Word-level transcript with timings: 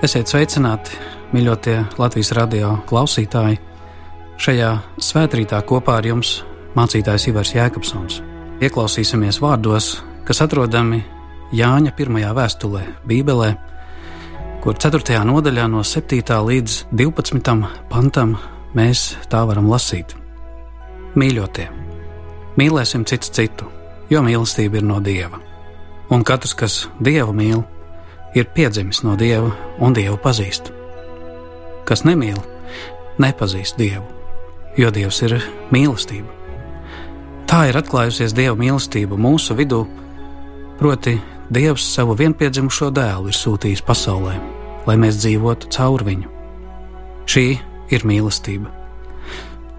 Esiet 0.00 0.30
sveicināti, 0.32 0.94
mīļotie 1.36 1.74
Latvijas 2.00 2.30
radio 2.32 2.70
klausītāji! 2.88 3.58
Šajā 4.40 4.68
svētkrītā 4.96 5.58
kopā 5.68 5.98
ar 6.00 6.06
jums 6.08 6.30
mācītājs 6.72 7.26
Ivars 7.28 7.50
Jēkabsons. 7.52 8.22
Ieklausīsimies 8.64 9.42
vārdos, 9.44 9.90
kas 10.24 10.38
atrodami 10.40 11.02
Jāņa 11.52 11.92
pirmajā 11.98 12.30
vēstulē, 12.32 12.80
Bībelē, 13.10 13.50
kur 14.64 14.78
4. 14.80 15.18
nodaļā 15.28 15.66
no 15.68 15.82
7. 15.84 16.38
līdz 16.48 16.78
12. 16.96 17.58
pantam 17.92 18.38
mēs 18.72 19.02
tā 19.28 19.42
varam 19.50 19.68
lasīt. 19.68 20.14
Mīļotie, 21.12 21.66
mīlēsim 22.56 23.04
cits 23.04 23.36
citu, 23.36 23.68
jo 24.08 24.24
mīlestība 24.24 24.80
ir 24.80 24.88
no 24.94 24.96
Dieva. 25.04 25.42
Un 26.08 26.24
katrs, 26.24 26.56
kas 26.56 26.80
Dievu 27.04 27.36
mīl, 27.36 27.60
ir 28.34 28.48
piedzimis 28.54 29.02
no 29.02 29.16
Dieva 29.18 29.50
un 29.82 29.94
Dievu 29.96 30.18
pazīst. 30.22 30.70
Kas 31.88 32.04
nemīl, 32.06 32.38
nepazīst 33.20 33.78
Dievu, 33.80 34.04
jo 34.78 34.90
Dievs 34.94 35.22
ir 35.26 35.38
mīlestība. 35.74 36.30
Tā 37.50 37.64
ir 37.70 37.80
atklājusies 37.80 38.34
Dieva 38.36 38.54
mīlestība 38.58 39.18
mūsu 39.18 39.56
vidū, 39.58 39.84
proti, 40.78 41.18
Dievs 41.50 41.82
savu 41.82 42.14
vienpiedzimušo 42.14 42.92
dēlu 42.94 43.32
ir 43.32 43.34
sūtījis 43.34 43.82
pasaulē, 43.82 44.36
lai 44.86 44.94
mēs 45.02 45.18
dzīvotu 45.18 45.72
caur 45.74 46.04
viņu. 46.06 46.30
Šī 47.26 47.46
ir 47.90 48.06
mīlestība. 48.06 48.70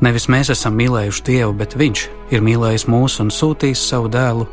Nevis 0.04 0.28
mēs 0.34 0.50
esam 0.52 0.76
mīlējuši 0.76 1.24
Dievu, 1.30 1.54
bet 1.56 1.78
Viņš 1.80 2.04
ir 2.34 2.44
mīlējis 2.44 2.88
mūs 2.92 3.20
un 3.24 3.32
sūtījis 3.32 3.86
savu 3.94 4.12
dēlu 4.12 4.50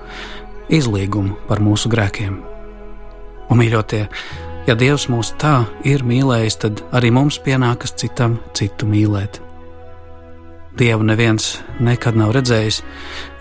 izlīgumu 0.68 1.34
par 1.48 1.64
mūsu 1.64 1.90
grēkiem. 1.90 2.57
Un, 3.48 3.58
mīļotie, 3.60 4.04
ja 4.68 4.76
Dievs 4.78 5.08
mūs 5.12 5.32
tā 5.40 5.62
ir 5.88 6.04
mīlējis, 6.04 6.58
tad 6.64 6.82
arī 6.92 7.12
mums 7.14 7.40
pienākas 7.44 7.96
citam 7.96 8.38
citu 8.56 8.88
mīlēt. 8.88 9.40
Dievu 10.78 11.06
neviens 11.08 11.56
nekad 11.82 12.18
nav 12.18 12.36
redzējis, 12.36 12.82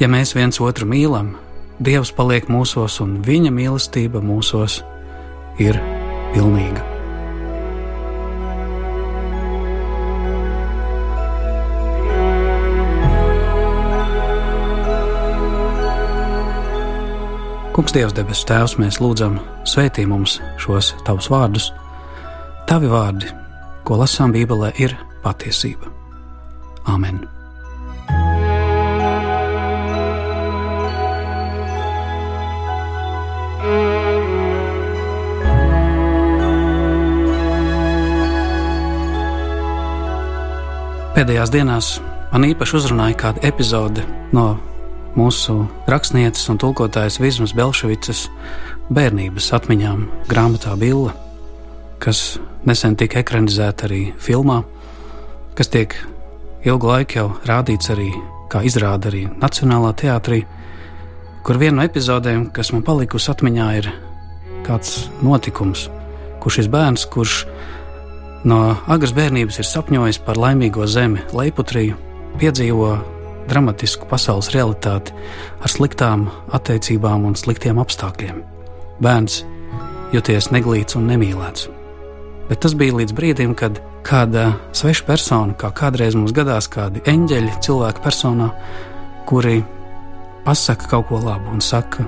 ja 0.01 0.09
mēs 0.09 0.33
viens 0.37 0.61
otru 0.63 0.89
mīlam, 0.89 1.35
Dievs 1.77 2.09
paliek 2.17 2.47
mūsos 2.49 2.97
un 3.03 3.19
viņa 3.21 3.53
mīlestība 3.53 4.23
mūsos 4.25 4.81
ir 5.61 5.77
pilnīga. 6.33 6.96
Kungs, 17.77 17.93
Dievs, 17.93 18.15
debesu 18.17 18.47
Tēvs, 18.49 18.73
mēs 18.81 18.95
lūdzam, 18.97 19.35
svētī 19.69 20.01
mums 20.09 20.39
šos 20.57 20.95
tavus 21.05 21.27
vārdus. 21.29 21.67
Tavi 22.65 22.87
vārdi, 22.89 23.29
ko 23.85 23.99
lasām 23.99 24.31
Bībelē, 24.33 24.71
ir 24.81 24.95
patiesība. 25.21 25.85
Amen! 26.89 27.19
Pēdējās 41.13 41.53
dienās 41.53 41.91
man 42.33 42.49
īpaši 42.49 42.79
uzrunāja 42.81 43.19
kāda 43.21 43.45
epizode 43.45 44.01
no 44.33 44.55
mūsu 45.17 45.65
rakstnieces 45.89 46.47
un 46.51 46.59
tulkotājas 46.61 47.19
Vizmas 47.21 47.55
Belševicas 47.57 48.27
bērnības 48.93 49.49
atmiņām 49.57 50.05
grāmatā 50.29 50.75
Billa, 50.79 51.15
kas 52.03 52.37
nesen 52.67 52.95
tika 52.99 53.23
ekranizēta 53.23 53.87
arī 53.89 54.01
filmā, 54.21 54.61
kas 55.57 55.71
tiek 55.73 55.95
ilgu 56.67 56.91
laiku 56.91 57.19
jau 57.19 57.27
rādīts 57.47 57.91
arī 57.93 58.11
kā 58.51 58.61
izrāda 58.67 59.09
arī 59.11 59.25
Nacionālā 59.41 59.91
teātrī, 59.97 60.43
kur 61.43 61.59
viena 61.59 61.81
no 61.81 61.87
epizodēm, 61.87 62.49
kas 62.55 62.71
man 62.75 62.85
palikusi 62.87 63.31
atmiņā, 63.33 63.67
ir 63.81 63.91
kāds 64.67 65.07
notikums, 65.23 65.87
kur 66.43 66.53
šis 66.53 66.69
bērns, 66.71 67.07
kurš 67.11 67.41
no 68.47 68.61
agras 68.87 69.15
bērnības 69.17 69.59
ir 69.59 69.67
sapņojis 69.67 70.21
par 70.23 70.39
laimīgo 70.39 70.87
zemi, 70.87 71.23
Leiputriju, 71.35 71.97
piedzīvo 72.39 72.91
dramatisku 73.49 74.07
pasaules 74.09 74.51
realitāti 74.53 75.15
ar 75.63 75.71
sliktām 75.71 76.27
attiecībām 76.55 77.25
un 77.27 77.35
sliktiem 77.39 77.79
apstākļiem. 77.81 78.41
Bērns 79.03 79.41
jūties 80.15 80.51
neglīts 80.55 80.97
un 80.99 81.07
nemīlēts. 81.11 81.67
Bet 82.47 82.61
tas 82.63 82.75
bija 82.79 82.95
līdz 82.95 83.15
brīdim, 83.15 83.55
kad 83.59 83.81
kāda 84.07 84.53
sveša 84.75 85.07
persona, 85.07 85.55
kā 85.59 85.71
kādreiz 85.75 86.15
mums 86.15 86.31
gadās, 86.35 86.69
kādi 86.71 87.03
eņģeļi 87.07 87.57
cilvēka 87.65 88.03
personā, 88.05 88.51
kuri 89.27 89.59
pasaka 90.47 90.87
kaut 90.93 91.09
ko 91.09 91.19
labu 91.23 91.51
un 91.51 91.63
saka, 91.63 92.07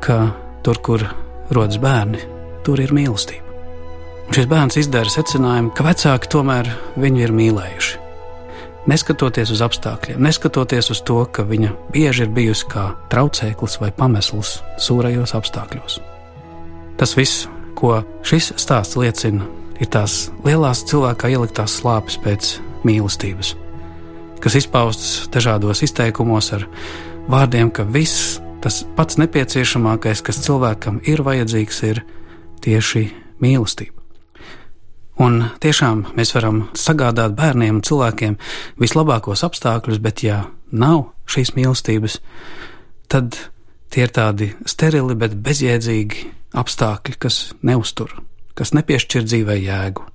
ka 0.00 0.20
tur, 0.64 0.80
kur 0.80 1.04
rodas 1.52 1.80
bērni, 1.82 2.24
tur 2.64 2.80
ir 2.80 2.94
mīlestība. 2.96 3.46
Un 4.30 4.36
šis 4.36 4.46
bērns 4.48 4.78
izdara 4.80 5.12
secinājumu, 5.12 5.74
ka 5.74 5.84
vecāki 5.84 6.30
tomēr 6.32 6.70
viņu 7.00 7.26
ir 7.26 7.36
mīlējuši 7.36 8.09
Neskatoties 8.88 9.50
uz 9.52 9.60
apstākļiem, 9.60 10.22
neskatoties 10.24 10.88
uz 10.94 11.02
to, 11.04 11.18
ka 11.28 11.44
viņa 11.44 11.74
bieži 11.92 12.24
ir 12.24 12.30
bijusi 12.32 12.64
kā 12.70 12.86
traucēklis 13.12 13.76
vai 13.82 13.90
pamesls 13.92 14.54
sūrajos 14.80 15.34
apstākļos. 15.36 15.98
Tas 16.96 17.12
viss, 17.16 17.44
ko 17.76 17.98
šis 18.24 18.54
stāsts 18.60 18.96
liecina, 18.96 19.44
ir 19.80 19.92
tās 19.92 20.30
lielās 20.46 20.80
cilvēkā 20.88 21.28
ieliktās 21.28 21.76
slāpes 21.82 22.16
pēc 22.24 22.54
mīlestības, 22.88 23.52
kas 24.40 24.56
izpaustas 24.62 25.28
dažādos 25.32 25.84
izteikumos 25.84 26.52
ar 26.56 26.64
vārdiem, 27.28 27.68
ka 27.68 27.84
viss 27.84 28.38
tas 28.64 28.82
pats 28.96 29.20
nepieciešamākais, 29.20 30.24
kas 30.24 30.40
cilvēkam 30.44 31.02
ir 31.08 31.24
vajadzīgs, 31.24 31.84
ir 31.92 32.04
tieši 32.64 33.10
mīlestība. 33.44 33.99
Un 35.20 35.42
tiešām 35.60 36.06
mēs 36.16 36.32
varam 36.32 36.62
sagādāt 36.78 37.34
bērniem 37.36 37.80
un 37.80 37.84
cilvēkiem 37.84 38.38
vislabākos 38.80 39.44
apstākļus, 39.44 40.00
bet 40.00 40.22
ja 40.24 40.46
nav 40.72 41.10
šīs 41.28 41.52
mīlestības, 41.58 42.20
tad 43.12 43.36
tie 43.92 44.06
ir 44.06 44.14
tādi 44.16 44.52
sterili, 44.64 45.18
bet 45.18 45.36
bezjēdzīgi 45.44 46.24
apstākļi, 46.56 47.18
kas 47.20 47.42
neustur, 47.66 48.16
kas 48.56 48.72
nepiešķir 48.76 49.28
dzīvē 49.28 49.58
jēgu. 49.60 50.08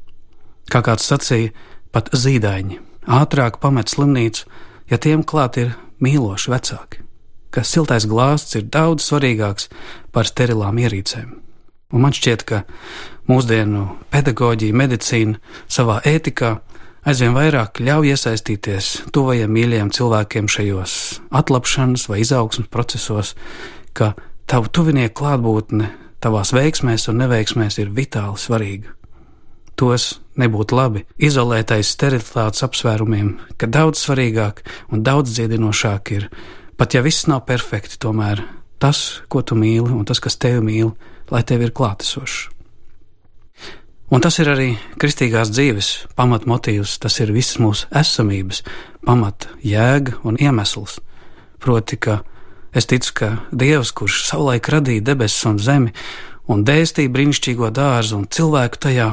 Kā 0.74 0.82
kāds 0.82 1.06
sacīja, 1.06 1.54
pat 1.94 2.10
zīdaiņi 2.10 2.82
ātrāk 3.06 3.62
pamet 3.62 3.94
slimnīcu, 3.94 4.50
ja 4.90 4.98
tiem 4.98 5.22
klāt 5.22 5.60
ir 5.62 5.76
mīloši 6.02 6.52
vecāki, 6.52 7.06
ka 7.54 7.62
siltais 7.62 8.08
glāsts 8.10 8.58
ir 8.58 8.66
daudz 8.74 9.06
svarīgāks 9.06 9.70
par 10.12 10.26
sterilām 10.26 10.82
ierīcēm. 10.82 11.36
Un 11.94 12.02
man 12.02 12.16
šķiet, 12.16 12.46
ka 12.48 12.64
mūsdienu 13.30 13.88
pedagoģija, 14.14 14.76
medicīna 14.76 15.38
savā 15.72 16.00
ētikā 16.06 16.56
aizvien 17.06 17.36
vairāk 17.38 17.82
ļauj 17.86 18.16
iesaistīties 18.16 18.90
tuvajiem 19.14 19.54
mīļajiem 19.54 19.92
cilvēkiem 19.94 20.50
šajos 20.50 20.96
atlapšanas 21.36 22.08
vai 22.10 22.24
izaugsmas 22.24 22.72
procesos, 22.74 23.36
ka 23.94 24.14
tavu 24.50 24.72
tuvinieku 24.74 25.22
klātbūtne 25.22 25.92
tavās 26.26 26.54
veiksmēs 26.56 27.10
un 27.12 27.22
neveiksmēs 27.22 27.78
ir 27.84 27.94
vitāli 27.94 28.42
svarīga. 28.42 28.94
Tos 29.76 30.16
nebūtu 30.40 30.78
labi 30.78 31.04
izolēt 31.22 31.74
aiz 31.76 31.92
sterilitātes 31.92 32.64
apsvērumiem, 32.66 33.36
ka 33.60 33.68
daudz 33.68 34.02
svarīgāk 34.06 34.64
un 34.96 35.04
daudz 35.06 35.36
dziedinošāk 35.36 36.14
ir, 36.16 36.30
pat 36.80 36.96
ja 36.96 37.04
viss 37.06 37.28
nav 37.30 37.44
perfekti, 37.46 38.00
tomēr 38.02 38.42
tas, 38.86 39.22
ko 39.32 39.42
tu 39.42 39.58
mīli 39.58 39.90
un 39.94 40.06
tas, 40.06 40.22
kas 40.22 40.38
tevi 40.38 40.62
mīl, 40.62 40.94
lai 41.34 41.42
tev 41.48 41.64
ir 41.66 41.74
klātesošs. 41.74 42.52
Un 44.14 44.22
tas 44.22 44.36
ir 44.38 44.52
arī 44.52 44.68
kristīgās 45.02 45.50
dzīves 45.50 45.88
pamatmotīvs, 46.14 47.00
tas 47.02 47.18
ir 47.24 47.34
visas 47.34 47.58
mūsu 47.58 47.90
esamības 47.90 48.62
pamata 49.06 49.50
jēga 49.66 50.20
un 50.30 50.38
iemesls. 50.38 51.00
Proti, 51.58 51.98
ka 51.98 52.20
es 52.70 52.86
ticu, 52.86 53.16
ka 53.18 53.30
Dievs, 53.50 53.90
kurš 53.98 54.22
savulaik 54.28 54.70
radīja 54.70 55.08
debesis 55.10 55.48
un 55.50 55.58
zemi 55.58 55.96
un 56.46 56.62
dēstīja 56.68 57.10
brīnišķīgo 57.10 57.72
dārzu 57.74 58.20
un 58.20 58.30
cilvēku 58.30 58.84
tajā, 58.86 59.10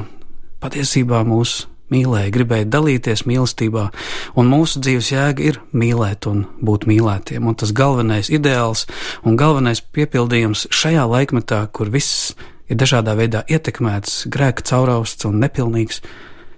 patiesībā 0.60 1.22
mūs 1.24 1.62
mīlēja, 1.93 2.33
gribēja 2.35 2.69
dalīties 2.73 3.27
mīlestībā, 3.29 3.89
un 4.39 4.50
mūsu 4.50 4.81
dzīves 4.83 5.12
jēga 5.12 5.44
ir 5.50 5.61
mīlēt 5.77 6.27
un 6.31 6.47
būt 6.65 6.89
mīlētiem. 6.91 7.47
Un 7.47 7.59
tas 7.59 7.75
galvenais 7.77 8.33
ideāls 8.33 8.87
un 9.23 9.37
galvenais 9.41 9.83
piepildījums 9.94 10.67
šajā 10.73 11.05
laikmetā, 11.12 11.67
kur 11.73 11.93
viss 11.93 12.33
ir 12.73 12.81
dažādā 12.81 13.15
veidā 13.19 13.44
ietekmēts, 13.49 14.25
grēka 14.33 14.65
caurausts 14.73 15.29
un 15.29 15.41
nepilnīgs, 15.43 16.00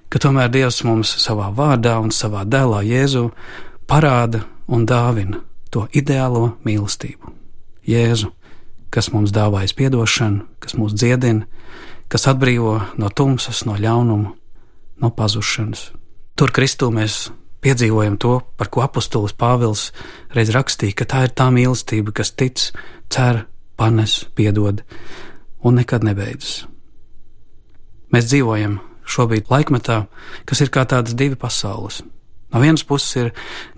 ka 0.09 0.21
tomēr 0.23 0.53
Dievs 0.55 0.85
mums 0.87 1.11
savā 1.19 1.51
vārdā 1.55 1.97
un 2.03 2.15
savā 2.15 2.45
dēlā 2.47 2.85
Jēzu 2.87 3.31
parāda 3.91 4.45
un 4.71 4.87
dāvina 4.87 5.43
to 5.75 5.89
ideālo 5.97 6.55
mīlestību. 6.65 7.33
Jēzu, 7.91 8.31
kas 8.95 9.11
mums 9.13 9.35
dāvājas 9.35 9.75
piedošanu, 9.77 10.47
kas 10.63 10.77
mūs 10.79 10.95
dziedina, 10.95 11.49
kas 12.09 12.29
atbrīvo 12.31 12.79
no 13.01 13.11
tumsas, 13.11 13.65
no 13.67 13.75
ļaunuma, 13.81 14.37
no 15.03 15.11
pazušanas. 15.15 15.91
Tur 16.35 16.53
Kristū 16.55 16.91
mēs 16.95 17.29
piedzīvojam 17.65 18.19
to, 18.21 18.39
par 18.59 18.69
ko 18.73 18.85
apustulis 18.85 19.35
Pāvils 19.37 19.89
reiz 20.35 20.53
rakstīja, 20.55 20.99
ka 20.99 21.09
tā 21.09 21.25
ir 21.29 21.35
tā 21.37 21.49
mīlestība, 21.55 22.13
kas 22.15 22.35
tic, 22.37 22.71
cer, 23.13 23.45
panes, 23.81 24.25
piedod 24.37 24.83
un 25.65 25.81
nekad 25.81 26.05
nebeidzas. 26.07 26.65
Mēs 28.15 28.29
dzīvojam 28.31 28.79
šobrīd 29.09 29.51
laikmetā, 29.51 30.05
kas 30.47 30.61
ir 30.63 30.71
kā 30.75 30.85
tādas 30.89 31.17
divas 31.19 31.41
pasaules. 31.41 32.03
No 32.55 32.61
vienas 32.63 32.85
puses 32.87 33.17
ir 33.19 33.29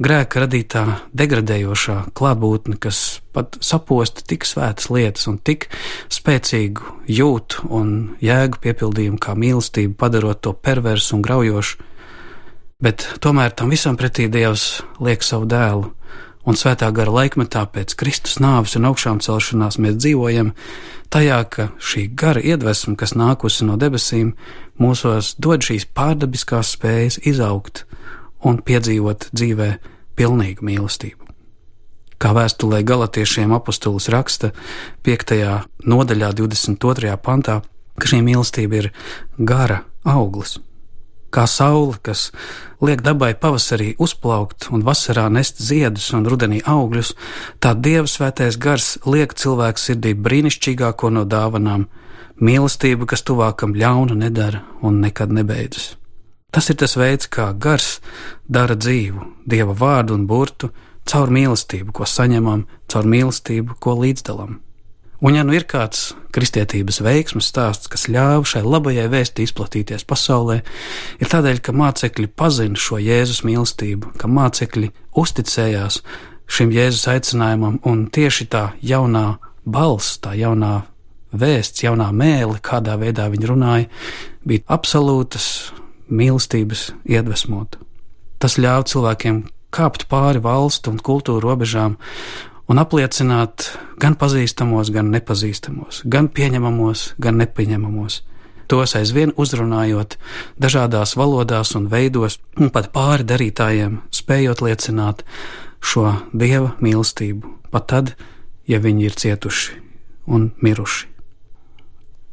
grēka 0.04 0.42
radītā 0.42 0.82
degradējošā 1.16 1.94
klātbūtne, 2.12 2.76
kas 2.76 3.22
pat 3.32 3.56
saposta 3.64 4.20
tik 4.20 4.44
svētas 4.44 4.90
lietas 4.92 5.24
un 5.30 5.38
tik 5.40 5.70
spēcīgu 6.12 6.90
jūtu 7.08 7.70
un 7.72 7.94
jēgu 8.20 8.60
piepildījumu 8.66 9.16
kā 9.16 9.32
mīlestību, 9.32 9.96
padarot 9.96 10.42
to 10.44 10.52
perversu 10.52 11.16
un 11.16 11.24
graujošu, 11.24 11.80
bet 12.84 13.06
tomēr 13.24 13.56
tam 13.56 13.72
visam 13.72 13.96
pretī 13.96 14.28
Dievs 14.28 14.82
liek 15.00 15.24
savu 15.24 15.48
dēlu, 15.48 15.94
un 16.44 16.60
svētā 16.60 16.92
gara 16.92 17.16
laikmetā 17.16 17.64
pēc 17.72 17.96
Kristus 17.96 18.36
nāves 18.44 18.76
un 18.76 18.90
augšām 18.90 19.24
celšanās 19.24 19.80
mēs 19.80 19.96
dzīvojam 20.02 20.52
tajā, 21.08 21.40
ka 21.48 21.70
šī 21.80 22.10
gara 22.12 22.44
iedvesma, 22.44 22.92
kas 23.00 23.16
nākusi 23.16 23.64
no 23.64 23.80
debesīm, 23.80 24.34
mūsos 24.76 25.32
dod 25.40 25.64
šīs 25.64 25.88
pārdabiskās 25.96 26.76
spējas 26.76 27.22
izaugt 27.24 27.86
un 28.46 28.60
piedzīvot 28.62 29.30
dzīvē 29.34 29.70
pilnīgu 30.16 30.66
mīlestību. 30.66 31.26
Kā 32.16 32.32
vēstulē 32.32 32.80
galotiešiem 32.86 33.52
apustulis 33.52 34.08
raksta 34.12 34.52
5. 35.04 35.34
nodaļā, 35.84 36.30
22. 36.38 37.12
pantā, 37.20 37.60
ka 38.00 38.08
šī 38.08 38.22
mīlestība 38.24 38.80
ir 38.80 38.88
gara 39.36 39.82
auglis, 40.08 40.56
kā 41.36 41.44
saule, 41.50 41.98
kas 42.00 42.30
liek 42.80 43.02
dabai 43.04 43.34
pavasarī 43.36 43.92
uzplaukt 44.00 44.70
un 44.72 44.84
vasarā 44.86 45.26
nest 45.32 45.60
ziedus 45.60 46.08
un 46.16 46.24
rudenī 46.30 46.62
augļus, 46.64 47.12
tā 47.60 47.74
Dieva 47.76 48.08
svētais 48.08 48.56
gars 48.56 48.96
liek 49.04 49.36
cilvēku 49.36 49.82
sirdī 49.82 50.14
brīnišķīgāko 50.16 51.12
no 51.12 51.26
dāvanām- 51.28 51.86
mīlestību, 52.46 53.06
kas 53.06 53.22
tuvākam 53.22 53.76
ļauna 53.76 54.16
nedara 54.16 54.62
un 54.82 55.00
nekad 55.00 55.32
nebeidzas. 55.32 55.96
Tas 56.56 56.70
ir 56.72 56.78
tas 56.80 56.94
veids, 56.96 57.28
kā 57.28 57.50
gars 57.52 57.98
dara 58.48 58.72
dzīvu, 58.80 59.26
Dieva 59.44 59.74
vārdu 59.76 60.14
un 60.16 60.22
burtu, 60.24 60.70
caur 61.04 61.28
mīlestību, 61.28 61.92
ko 61.92 62.08
saņemam, 62.08 62.62
caur 62.88 63.04
mīlestību, 63.12 63.76
ko 63.76 63.92
līdzdalām. 64.00 64.54
Un, 65.20 65.36
ja 65.36 65.44
nu 65.44 65.52
ir 65.52 65.66
kāds 65.68 66.14
kristietības 66.32 67.02
veiksmes 67.04 67.50
stāsts, 67.52 67.92
kas 67.92 68.08
ļāva 68.08 68.48
šai 68.48 68.64
labajai 68.64 69.04
vēstī 69.12 69.44
izplatīties 69.44 70.08
pasaulē, 70.08 70.62
ir 71.20 71.32
tādēļ, 71.32 71.60
ka 71.60 71.76
mācekļi 71.76 72.32
pazina 72.32 72.80
šo 72.80 73.02
Jēzus 73.04 73.44
mīlestību, 73.44 74.16
ka 74.16 74.28
mācekļi 74.28 74.94
uzticējās 75.12 76.02
šim 76.48 76.72
Jēzus 76.72 77.04
aicinājumam, 77.18 77.82
un 77.84 78.06
tieši 78.08 78.48
tā 78.56 78.70
jaunā 78.80 79.26
balss, 79.68 80.16
tā 80.24 80.32
jaunā 80.40 80.86
vēsts, 81.36 81.84
jaunā 81.84 82.12
mēle, 82.16 82.62
kādā 82.64 82.96
veidā 82.96 83.28
viņi 83.28 83.52
runāja, 83.52 83.90
bija 84.48 84.64
absolūtas 84.72 85.50
mīlestības 86.08 86.90
iedvesmota. 87.08 87.80
Tas 88.38 88.58
ļāva 88.60 88.84
cilvēkiem 88.88 89.42
kāpt 89.74 90.06
pāri 90.10 90.42
valstu 90.42 90.92
un 90.92 91.00
kultūru 91.02 91.42
robežām 91.44 91.96
un 92.70 92.80
apliecināt 92.82 93.70
gan 94.02 94.16
pazīstamos, 94.18 94.90
gan 94.94 95.10
nepazīstamos, 95.14 96.02
gan 96.04 96.28
pieņemamos, 96.28 97.12
gan 97.22 97.38
nepieņemamos. 97.42 98.22
Tos 98.66 98.96
aizvien 98.98 99.30
uzrunājot 99.38 100.16
dažādās 100.58 101.14
valodās 101.18 101.76
un 101.78 101.86
veidos, 101.90 102.40
un 102.58 102.72
pat 102.74 102.90
pāri 102.94 103.26
darītājiem 103.26 104.00
spējot 104.10 104.64
liecināt 104.66 105.22
šo 105.78 106.16
dieva 106.34 106.74
mīlestību, 106.82 107.52
pat 107.70 107.90
tad, 107.92 108.16
ja 108.66 108.82
viņi 108.82 109.06
ir 109.06 109.20
cietuši 109.22 109.82
un 110.26 110.50
miruši. 110.62 111.15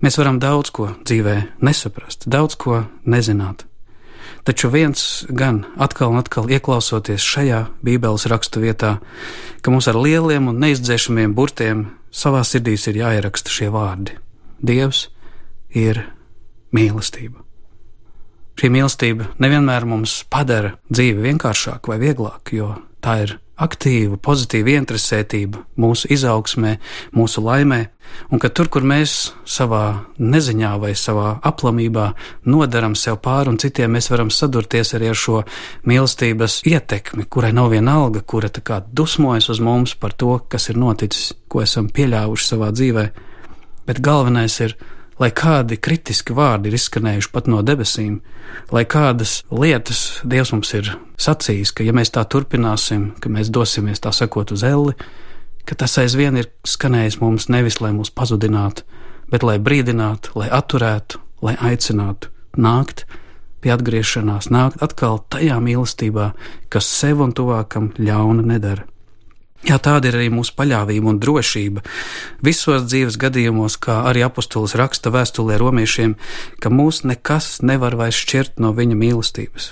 Mēs 0.04 0.18
varam 0.20 0.36
daudz 0.44 0.68
ko 0.76 0.90
dzīvē 1.08 1.36
nesaprast, 1.64 2.26
daudz 2.28 2.58
ko 2.60 2.82
nezināt. 3.08 3.64
Taču 4.44 4.68
viens 4.68 5.24
gan 5.32 5.62
atkal 5.80 6.12
un 6.12 6.20
atkal 6.20 6.50
ieklausoties 6.52 7.24
šajā 7.24 7.62
Bībeles 7.80 8.28
rakstu 8.28 8.60
vietā, 8.60 8.98
ka 9.64 9.72
mums 9.72 9.88
ar 9.88 9.96
lieliem 9.96 10.50
un 10.52 10.60
neizdzēšamiem 10.60 11.32
burtiem 11.38 11.86
savā 12.12 12.44
sirdīs 12.44 12.90
ir 12.92 13.00
jāieraksta 13.00 13.54
šie 13.54 13.70
vārdi: 13.72 14.18
Dievs 14.60 15.08
ir 15.72 16.02
mīlestība. 16.76 17.40
Šī 18.60 18.70
mīlestība 18.76 19.32
nevienmēr 19.40 19.88
mums 19.88 20.20
padara 20.30 20.76
dzīvi 20.92 21.30
vienkāršāku 21.30 21.94
vai 21.94 22.02
vieglāku, 22.04 22.60
jo 22.60 22.74
tā 23.00 23.22
ir 23.24 23.38
aktīva, 23.62 24.18
pozitīva 24.18 24.74
interesētība 24.80 25.62
mūsu 25.78 26.10
izaugsmē, 26.14 26.78
mūsu 27.14 27.44
laimē, 27.46 27.80
un 28.34 28.42
ka 28.42 28.50
tur, 28.50 28.70
kur 28.74 28.86
mēs 28.88 29.34
savā 29.46 29.84
neziņā 30.18 30.72
vai 30.82 30.94
savā 30.98 31.36
aplamībā 31.46 32.08
nodaram 32.50 32.96
sev 32.98 33.20
pāri 33.24 33.54
un 33.54 33.60
citiem, 33.62 33.94
mēs 33.94 34.10
varam 34.10 34.32
sadurties 34.34 34.96
arī 34.98 35.12
ar 35.12 35.20
šo 35.20 35.44
mīlestības 35.90 36.64
ietekmi, 36.70 37.28
kurai 37.30 37.54
nav 37.54 37.70
viena 37.76 38.00
alga, 38.02 38.24
kura 38.26 38.50
tā 38.50 38.66
kā 38.66 38.82
dusmojas 38.90 39.52
uz 39.54 39.62
mums 39.62 39.94
par 39.94 40.18
to, 40.18 40.40
kas 40.50 40.72
ir 40.74 40.82
noticis, 40.82 41.36
ko 41.48 41.62
esam 41.62 41.92
pieļāvuši 41.94 42.50
savā 42.50 42.74
dzīvē. 42.74 43.08
Bet 43.86 44.00
galvenais 44.02 44.58
ir 44.64 44.78
lai 45.24 45.32
kādi 45.32 45.78
kritiski 45.80 46.36
vārdi 46.36 46.70
ir 46.70 46.78
izskanējuši 46.78 47.32
pat 47.32 47.48
no 47.52 47.62
debesīm, 47.64 48.20
lai 48.76 48.84
kādas 48.90 49.40
lietas 49.52 50.20
Dievs 50.28 50.52
mums 50.52 50.74
ir 50.76 50.92
sacījis, 51.22 51.72
ka 51.72 51.86
ja 51.88 51.96
mēs 51.96 52.12
tā 52.14 52.26
turpināsim, 52.28 53.14
ka 53.24 53.32
mēs 53.32 53.52
dosimies 53.54 54.04
tā 54.04 54.12
sakot 54.16 54.52
uz 54.52 54.66
elli, 54.68 54.98
ka 55.64 55.78
tas 55.80 55.96
aizvien 56.02 56.38
ir 56.42 56.52
skanējis 56.68 57.22
mums 57.22 57.48
nevis 57.54 57.80
lai 57.80 57.94
mūs 57.96 58.12
pazudinātu, 58.12 58.84
bet 59.32 59.46
lai 59.48 59.60
brīdinātu, 59.64 60.36
lai 60.40 60.50
atturētu, 60.52 61.22
lai 61.46 61.56
aicinātu 61.72 62.32
nākt 62.60 63.06
pie 63.64 63.72
atgriešanās, 63.72 64.52
nākt 64.52 64.84
atkal 64.84 65.22
tajā 65.32 65.62
mīlestībā, 65.64 66.34
kas 66.74 66.90
sev 66.90 67.24
un 67.24 67.32
tuvākam 67.36 67.94
ļauna 67.96 68.44
nedara. 68.44 68.84
Jā, 69.64 69.78
tāda 69.80 70.10
ir 70.10 70.18
arī 70.18 70.28
mūsu 70.34 70.52
paļāvība 70.58 71.08
un 71.08 71.20
drošība 71.24 71.86
visos 72.44 72.84
dzīves 72.84 73.16
gadījumos, 73.22 73.78
kā 73.80 74.02
arī 74.10 74.26
apustulis 74.26 74.76
raksta 74.76 75.14
vēstulē 75.14 75.56
romiešiem, 75.62 76.18
ka 76.60 76.72
mūs 76.74 77.06
nekas 77.08 77.62
nevar 77.64 77.96
vairs 77.96 78.20
šķirt 78.26 78.60
no 78.60 78.74
viņa 78.76 78.98
mīlestības. 79.00 79.70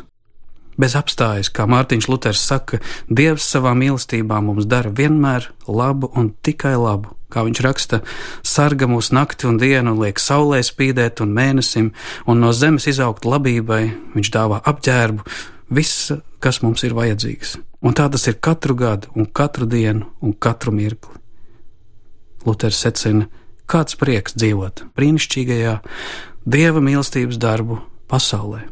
Bez 0.79 0.95
apstājas, 0.95 1.49
kā 1.51 1.65
Mārtiņš 1.67 2.07
Luters 2.07 2.43
saka, 2.47 2.79
Dievs 3.11 3.43
savā 3.51 3.73
mīlestībā 3.75 4.39
mums 4.41 4.69
dara 4.71 4.89
vienmēr 4.95 5.49
labu 5.67 6.07
un 6.15 6.31
tikai 6.39 6.77
labu. 6.79 7.11
Kā 7.31 7.43
viņš 7.47 7.61
raksta, 7.63 7.99
sarga 8.47 8.87
mūs 8.91 9.11
nakti 9.15 9.47
un 9.47 9.59
dienu, 9.59 9.93
liek 9.99 10.19
saulē 10.19 10.59
spīdēt 10.67 11.23
un 11.23 11.35
mēnesim, 11.35 11.91
un 12.27 12.43
no 12.43 12.51
zemes 12.55 12.87
izaugt 12.91 13.27
labībai, 13.27 13.83
viņš 14.15 14.31
dāvā 14.35 14.59
apģērbu, 14.71 15.27
viss, 15.71 16.11
kas 16.43 16.63
mums 16.63 16.83
ir 16.87 16.95
vajadzīgs. 16.95 17.59
Un 17.81 17.95
tā 17.97 18.05
tas 18.13 18.27
ir 18.29 18.37
katru 18.37 18.75
gadu, 18.77 19.09
un 19.17 19.25
katru 19.25 19.65
dienu, 19.65 20.11
un 20.21 20.35
katru 20.37 20.73
mirkli. 20.75 21.17
Luters 22.45 22.77
secina, 22.81 23.25
kāds 23.69 23.97
prieks 23.97 24.35
dzīvot 24.37 24.85
brīnišķīgajā 24.97 25.79
dieva 26.45 26.81
mīlestības 26.83 27.39
darbu 27.41 27.79
pasaulē. 28.11 28.65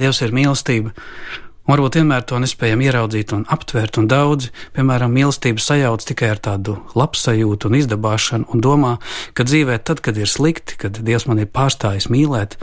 Dievs 0.00 0.20
ir 0.24 0.32
mīlestība, 0.34 0.92
un 1.64 1.72
varbūt 1.72 1.98
vienmēr 2.00 2.24
to 2.28 2.40
nespējam 2.42 2.82
ieraudzīt 2.84 3.34
un 3.36 3.44
aptvert, 3.52 3.98
un 4.00 4.08
daudzi, 4.10 4.50
piemēram, 4.76 5.12
mīlestību 5.14 5.62
sajauc 5.62 6.04
tikai 6.08 6.32
ar 6.34 6.40
tādu 6.48 6.78
labsajūtu 6.98 7.70
un 7.70 7.78
izdabāšanu, 7.78 8.48
un 8.52 8.64
domā, 8.64 8.94
ka 9.36 9.46
dzīvē 9.46 9.78
tad, 9.86 10.02
kad 10.04 10.18
ir 10.20 10.30
slikti, 10.30 10.78
kad 10.80 10.98
Dievs 11.04 11.28
man 11.30 11.42
ir 11.44 11.52
pārstājis 11.52 12.10
mīlēt, 12.12 12.58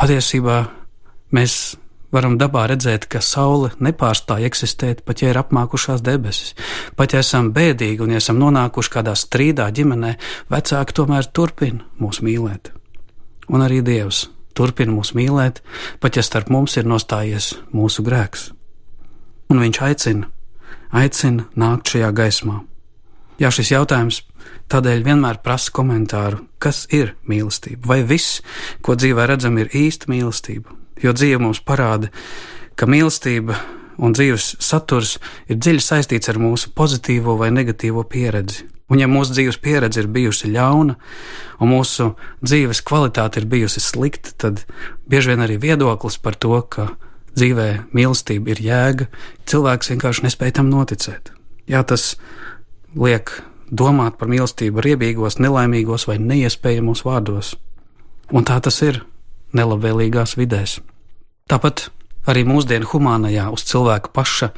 patiesībā 0.00 0.62
mēs 1.36 1.76
Varam 2.14 2.36
dabā 2.38 2.68
redzēt, 2.70 3.08
ka 3.10 3.20
saule 3.24 3.72
nepārstāj 3.82 4.46
eksistēt, 4.46 5.02
pat 5.06 5.22
ja 5.22 5.32
ir 5.32 5.40
apmākušās 5.40 6.04
debesis. 6.06 6.54
Pat 6.96 7.16
ja 7.16 7.22
esam 7.24 7.50
bēdīgi 7.56 8.04
un 8.04 8.14
ja 8.14 8.22
esam 8.22 8.38
nonākuši 8.42 8.92
kādā 8.94 9.16
strīdā 9.18 9.66
ģimenē, 9.74 10.14
vecāki 10.52 10.96
tomēr 10.96 11.26
turpina 11.34 11.82
mūs 11.98 12.22
mīlēt. 12.22 12.70
Un 13.50 13.66
arī 13.66 13.82
Dievs 13.86 14.28
turpina 14.56 14.94
mūs 14.94 15.12
mīlēt, 15.18 15.60
pat 16.00 16.16
ja 16.16 16.24
starp 16.24 16.48
mums 16.54 16.78
ir 16.78 16.86
nostājies 16.88 17.56
mūsu 17.74 18.06
grēks. 18.06 18.50
Un 19.50 19.60
Viņš 19.62 19.82
aicina, 19.86 20.30
aicina 20.94 21.46
nākt 21.58 21.92
šajā 21.92 22.14
gaismā. 22.14 22.62
Jā, 23.36 23.50
šis 23.52 23.74
jautājums 23.74 24.22
tādēļ 24.72 25.04
vienmēr 25.04 25.42
prasa 25.44 25.74
komentāru, 25.76 26.40
kas 26.62 26.86
ir 26.94 27.14
mīlestība, 27.28 27.84
vai 27.86 28.00
viss, 28.06 28.40
ko 28.82 28.96
dzīvē 28.96 29.26
redzam, 29.28 29.58
ir 29.60 29.70
īsta 29.76 30.08
mīlestība, 30.10 30.72
jo 31.02 31.12
dzīve 31.16 31.40
mums 31.42 31.62
parāda, 31.64 32.10
ka 32.76 32.88
mīlestība 32.88 33.58
un 33.96 34.14
dzīves 34.16 34.56
saturs 34.62 35.16
ir 35.48 35.60
dziļi 35.60 35.82
saistīts 35.82 36.30
ar 36.32 36.40
mūsu 36.40 36.72
pozitīvo 36.76 37.36
vai 37.40 37.52
negatīvo 37.54 38.04
pieredzi. 38.08 38.66
Un, 38.86 39.00
ja 39.02 39.08
mūsu 39.10 39.34
dzīves 39.34 39.58
pieredze 39.58 40.04
ir 40.04 40.10
bijusi 40.14 40.52
ļauna, 40.52 40.94
un 41.58 41.72
mūsu 41.72 42.12
dzīves 42.44 42.84
kvalitāte 42.86 43.40
ir 43.42 43.48
bijusi 43.50 43.82
slikta, 43.82 44.30
tad 44.38 44.62
bieži 45.10 45.32
vien 45.32 45.42
arī 45.42 45.56
viedoklis 45.62 46.20
par 46.22 46.38
to, 46.38 46.60
ka 46.70 46.92
dzīvē 47.36 47.68
mīlestība 47.96 48.54
ir 48.54 48.62
jēga, 48.62 49.08
cilvēks 49.50 49.90
vienkārši 49.90 50.28
nespēja 50.28 50.60
tam 50.60 50.70
noticēt. 50.70 51.32
Jā, 51.66 51.82
tas 51.82 52.14
liek 52.94 53.32
domāt 53.74 54.20
par 54.20 54.30
mīlestību 54.30 54.84
riebīgos, 54.86 55.40
nelaimīgos 55.42 56.06
vai 56.06 56.20
neiespējamos 56.22 57.02
vārdos. 57.08 57.56
Un 58.30 58.46
tā 58.46 58.60
tas 58.62 58.78
ir 58.86 59.02
nelabvēlīgās 59.54 60.34
vidēs. 60.40 60.80
Tāpat 61.46 61.90
Arī 62.26 62.42
mūsdienu 62.42 62.88
humānajā, 62.90 63.44
uz 63.54 63.62
cilvēka 63.68 64.10
paša, 64.14 64.48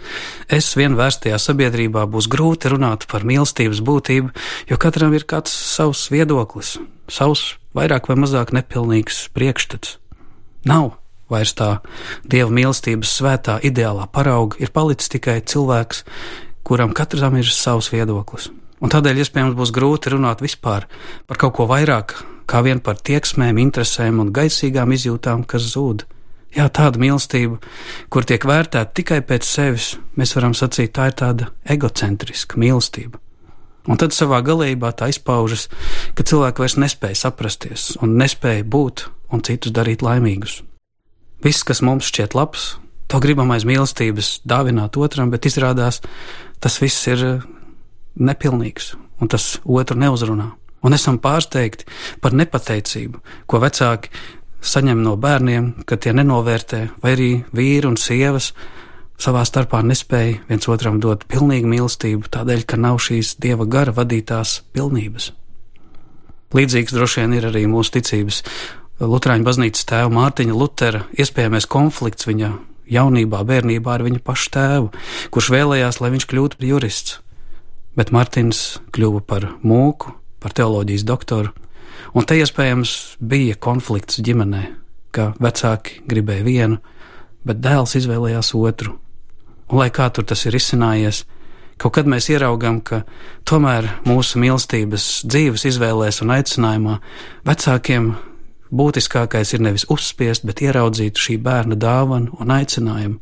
es 0.48 0.70
vien 0.78 0.94
vērstajā 0.96 1.36
sabiedrībā 1.36 2.06
būs 2.08 2.28
grūti 2.32 2.70
runāt 2.72 3.04
par 3.10 3.26
mīlestības 3.28 3.82
būtību, 3.84 4.32
jo 4.70 4.78
katram 4.80 5.12
ir 5.12 5.26
kāds 5.28 5.52
savs 5.52 6.06
viedoklis, 6.08 6.78
savs 7.12 7.58
vairāk 7.76 8.08
vai 8.08 8.16
mazāk 8.24 8.54
nepilnīgs 8.56 9.26
priekšstats. 9.36 9.98
Nav 10.64 10.94
vairs 11.28 11.52
tā 11.58 11.70
dieva 12.24 12.48
mīlestības 12.56 13.12
svētā 13.20 13.58
ideālā 13.60 14.08
parauga, 14.08 14.56
ir 14.64 14.72
palicis 14.72 15.12
tikai 15.12 15.42
cilvēks, 15.44 16.06
kuram 16.64 16.96
katram 16.96 17.36
ir 17.36 17.52
savs 17.52 17.92
viedoklis. 17.92 18.48
Un 18.80 18.88
tādēļ 18.94 19.20
iespējams 19.26 19.58
būs 19.58 19.76
grūti 19.76 20.16
runāt 20.16 20.40
vispār 20.40 20.88
par 21.28 21.36
kaut 21.36 21.58
ko 21.58 21.68
vairāk, 21.68 22.16
kā 22.48 22.62
vien 22.64 22.80
par 22.80 23.00
tieksmēm, 23.04 23.60
interesēm 23.60 24.22
un 24.22 24.32
gaisīgām 24.34 24.94
izjūtām, 24.96 25.44
kas 25.48 25.68
zūd. 25.74 26.06
Jā, 26.56 26.70
tāda 26.72 27.00
mīlestība, 27.00 27.58
kur 28.08 28.24
tiek 28.24 28.44
vērtēta 28.48 28.94
tikai 28.96 29.20
pēc 29.28 29.44
sevis, 29.44 29.92
mēs 30.16 30.32
varam 30.36 30.54
sacīt, 30.56 30.94
tā 30.96 31.10
ir 31.10 31.16
tāda 31.20 31.50
egocentriska 31.68 32.56
mīlestība. 32.60 33.20
Un 33.88 34.00
tad 34.00 34.12
savā 34.16 34.40
galībā 34.44 34.90
tā 34.96 35.10
izpaužas, 35.12 35.66
ka 36.16 36.24
cilvēki 36.24 36.64
vairs 36.64 36.76
nespēja 36.80 37.20
saprasties 37.22 37.90
un 38.04 38.16
nespēja 38.20 38.64
būt 38.64 39.06
un 39.32 39.44
citus 39.44 39.72
darīt 39.76 40.04
laimīgus. 40.04 40.62
Viss, 41.44 41.64
kas 41.64 41.80
mums 41.84 42.08
šķiet 42.08 42.36
labs, 42.36 42.74
to 43.08 43.20
gribam 43.24 43.52
aiz 43.54 43.64
mīlestības 43.68 44.40
dāvināt 44.48 44.96
otram, 45.00 45.30
bet 45.32 45.48
izrādās 45.48 46.02
tas 46.60 46.80
viss 46.82 47.06
ir 47.12 47.24
nepilnīgs 48.18 48.94
un 49.20 49.30
tas 49.32 49.56
otru 49.64 49.96
neuzrunā. 50.00 50.50
Un 50.86 50.94
esam 50.94 51.18
pārsteigti 51.18 51.88
par 52.22 52.36
nepateicību, 52.38 53.22
ko 53.50 53.60
vecāki 53.62 54.12
saņem 54.62 55.02
no 55.02 55.16
bērniem, 55.18 55.72
ka 55.86 55.98
tie 55.98 56.12
nenovērtē, 56.14 56.82
vai 57.02 57.14
arī 57.16 57.30
vīri 57.54 57.88
un 57.88 57.98
sievas 57.98 58.52
savā 59.18 59.42
starpā 59.46 59.80
nespēja 59.82 60.38
viens 60.48 60.68
otram 60.70 61.00
dot 61.02 61.26
pilnīgu 61.30 61.70
mīlestību, 61.70 62.30
tādēļ, 62.30 62.64
ka 62.66 62.78
nav 62.78 63.00
šīs 63.02 63.36
dieva 63.42 63.66
gara 63.66 63.94
vadītās 63.94 64.60
pilnības. 64.74 65.32
Līdzīgs 66.54 66.94
droši 66.94 67.24
vien 67.24 67.34
ir 67.36 67.48
arī 67.50 67.66
mūsu 67.68 67.98
ticības 67.98 68.42
Lutāņu 68.98 69.44
baznīcas 69.46 69.84
tēva 69.86 70.10
Mārtiņa 70.10 70.54
Lutera 70.58 71.04
iespējamais 71.14 71.68
konflikts 71.70 72.26
viņa 72.26 72.48
jaunībā, 72.90 73.44
bērnībā 73.46 73.92
ar 73.94 74.02
viņa 74.02 74.22
pašu 74.26 74.50
tēvu, 74.56 74.88
kurš 75.34 75.50
vēlējās, 75.54 76.00
lai 76.02 76.10
viņš 76.16 76.26
kļūtu 76.26 76.58
par 76.58 76.66
jurists. 76.66 77.20
Bet 77.94 78.10
Mārtiņš 78.14 78.62
kļuva 78.94 79.22
par 79.28 79.46
mūku, 79.62 80.16
par 80.42 80.54
teoloģijas 80.56 81.06
doktoru, 81.08 81.54
Un 82.16 82.26
te 82.26 82.38
iespējams 82.40 82.92
bija 83.20 83.56
konflikts 83.60 84.20
ģimenē, 84.24 84.62
ka 85.12 85.32
vecāki 85.42 86.02
gribēja 86.08 86.46
vienu, 86.46 86.78
bet 87.46 87.60
dēls 87.64 87.96
izvēlējās 88.00 88.54
otru. 88.56 88.96
Un, 89.68 89.80
lai 89.82 89.90
kā 89.92 90.08
tur 90.14 90.24
tas 90.28 90.46
ir 90.48 90.56
izcinājies, 90.56 91.24
kaut 91.80 91.98
kad 91.98 92.08
mēs 92.08 92.30
ieraugām, 92.32 92.80
ka 92.80 93.02
tomēr 93.48 93.90
mūsu 94.08 94.40
mīlestības 94.40 95.08
dzīves 95.28 95.66
izvēlēs 95.68 96.22
un 96.24 96.32
aicinājumā 96.38 96.96
vecākiem 97.48 98.14
būtiskākais 98.74 99.54
ir 99.54 99.64
nevis 99.64 99.86
uzspiest, 99.92 100.46
bet 100.48 100.62
ieraudzīt 100.64 101.18
šī 101.20 101.38
bērna 101.42 101.78
dāvanu 101.78 102.36
un 102.40 102.52
aicinājumu, 102.54 103.18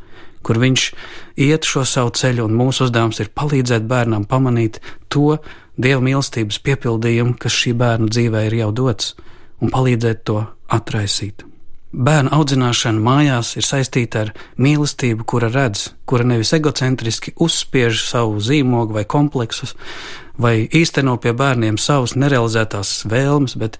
kur 0.46 0.60
viņš 0.62 0.86
iet 1.42 1.66
šo 1.66 1.84
savu 1.88 2.14
ceļu, 2.14 2.46
un 2.46 2.58
mūsu 2.58 2.86
uzdevums 2.86 3.20
ir 3.22 3.32
palīdzēt 3.34 3.88
bērnam 3.90 4.26
pamanīt 4.30 4.80
to, 5.12 5.38
dieva 5.76 6.02
mīlestības 6.04 6.60
piepildījumu, 6.66 7.36
kas 7.40 7.56
šī 7.56 7.74
bērna 7.78 8.08
dzīvē 8.12 8.46
ir 8.48 8.60
jau 8.62 8.70
dots, 8.84 9.14
un 9.60 9.72
palīdzēt 9.74 10.24
to 10.28 10.40
atraisīt. 10.72 11.44
Bērnu 11.96 12.28
audzināšana 12.34 13.00
mājās 13.00 13.54
ir 13.56 13.64
saistīta 13.64 14.26
ar 14.26 14.32
mīlestību, 14.60 15.24
kura 15.24 15.48
redz, 15.48 15.92
kura 16.04 16.26
nevis 16.28 16.52
egocentriski 16.52 17.32
uzspiež 17.40 18.02
savu 18.04 18.42
zīmogu 18.42 18.98
vai 18.98 19.06
kompleksus, 19.08 19.72
vai 20.36 20.66
īsteno 20.66 21.16
pie 21.22 21.32
bērniem 21.32 21.78
savus 21.80 22.16
nerealizētās 22.18 23.06
vēlmes, 23.08 23.56
bet 23.56 23.78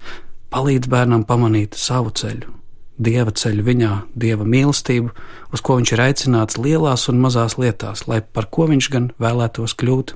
palīdz 0.53 0.89
bērnam 0.91 1.25
pamanīt 1.27 1.75
savu 1.77 2.11
ceļu, 2.15 2.51
dieva 2.97 3.33
ceļu 3.35 3.65
viņā, 3.67 3.91
dieva 4.15 4.47
mīlestību, 4.47 5.11
uz 5.53 5.63
ko 5.63 5.77
viņš 5.79 5.93
ir 5.93 6.03
aicināts 6.07 6.59
lielās 6.61 7.07
un 7.11 7.21
mazās 7.23 7.57
lietās, 7.59 8.05
lai 8.07 8.21
par 8.21 8.49
ko 8.51 8.67
viņš 8.71 8.89
gan 8.93 9.11
vēlētos 9.21 9.75
kļūt. 9.79 10.15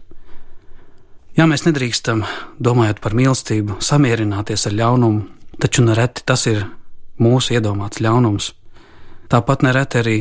Jā, 1.38 1.48
mēs 1.48 1.64
nedrīkstam, 1.68 2.26
domājot 2.60 3.00
par 3.04 3.16
mīlestību, 3.16 3.80
samierināties 3.84 4.68
ar 4.68 4.76
ļaunumu, 4.76 5.26
taču 5.64 5.86
nereti 5.86 6.26
tas 6.28 6.48
ir 6.52 6.66
mūsu 7.22 7.56
iedomāts 7.56 8.02
ļaunums. 8.04 8.52
Tāpat 9.32 9.64
nereti 9.64 10.02
arī 10.02 10.18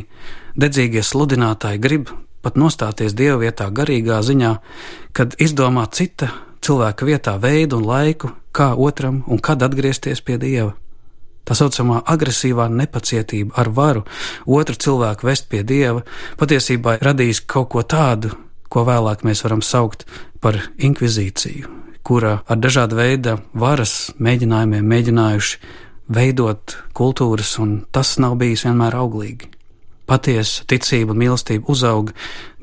dedzīgie 0.55 1.03
sludinātāji 1.03 1.83
grib 1.83 2.13
pat 2.45 2.57
nostāties 2.57 3.15
Dieva 3.17 3.41
vietā 3.43 3.69
garīgā 3.75 4.21
ziņā, 4.25 4.53
kad 5.13 5.35
izdomā 5.43 5.87
cita 5.93 6.31
cilvēka 6.65 7.09
vietā 7.09 7.37
veidu 7.41 7.81
un 7.81 7.89
laiku, 7.89 8.31
kā 8.53 8.73
otram 8.75 9.23
un 9.27 9.39
kad 9.39 9.63
atgriezties 9.63 10.23
pie 10.25 10.39
Dieva. 10.41 10.75
Tā 11.45 11.57
saucamā 11.57 12.03
agresīvā 12.07 12.69
nepacietība 12.71 13.57
ar 13.59 13.71
varu 13.75 14.05
otru 14.47 14.77
cilvēku 14.77 15.27
vest 15.27 15.49
pie 15.51 15.65
Dieva 15.67 16.05
patiesībā 16.39 16.99
radīs 17.03 17.41
kaut 17.41 17.73
ko 17.75 17.83
tādu, 17.83 18.35
ko 18.71 18.85
vēlāk 18.87 19.25
mēs 19.27 19.43
varam 19.47 19.63
saukt 19.65 20.05
par 20.41 20.61
inkvizīciju, 20.79 21.71
kura 22.07 22.41
ar 22.47 22.61
dažādu 22.61 23.01
veidu 23.01 23.39
varas 23.55 24.13
mēģinājumiem 24.19 24.93
mēģinājuši 24.93 25.59
veidot 26.11 26.77
kultūras, 26.97 27.57
un 27.63 27.81
tas 27.95 28.17
nav 28.23 28.37
bijis 28.41 28.67
vienmēr 28.67 28.97
auglīgi. 28.99 29.51
Patiesa 30.11 30.65
ticība 30.67 31.15
un 31.15 31.21
mīlestība 31.23 31.71
uzaug 31.71 32.11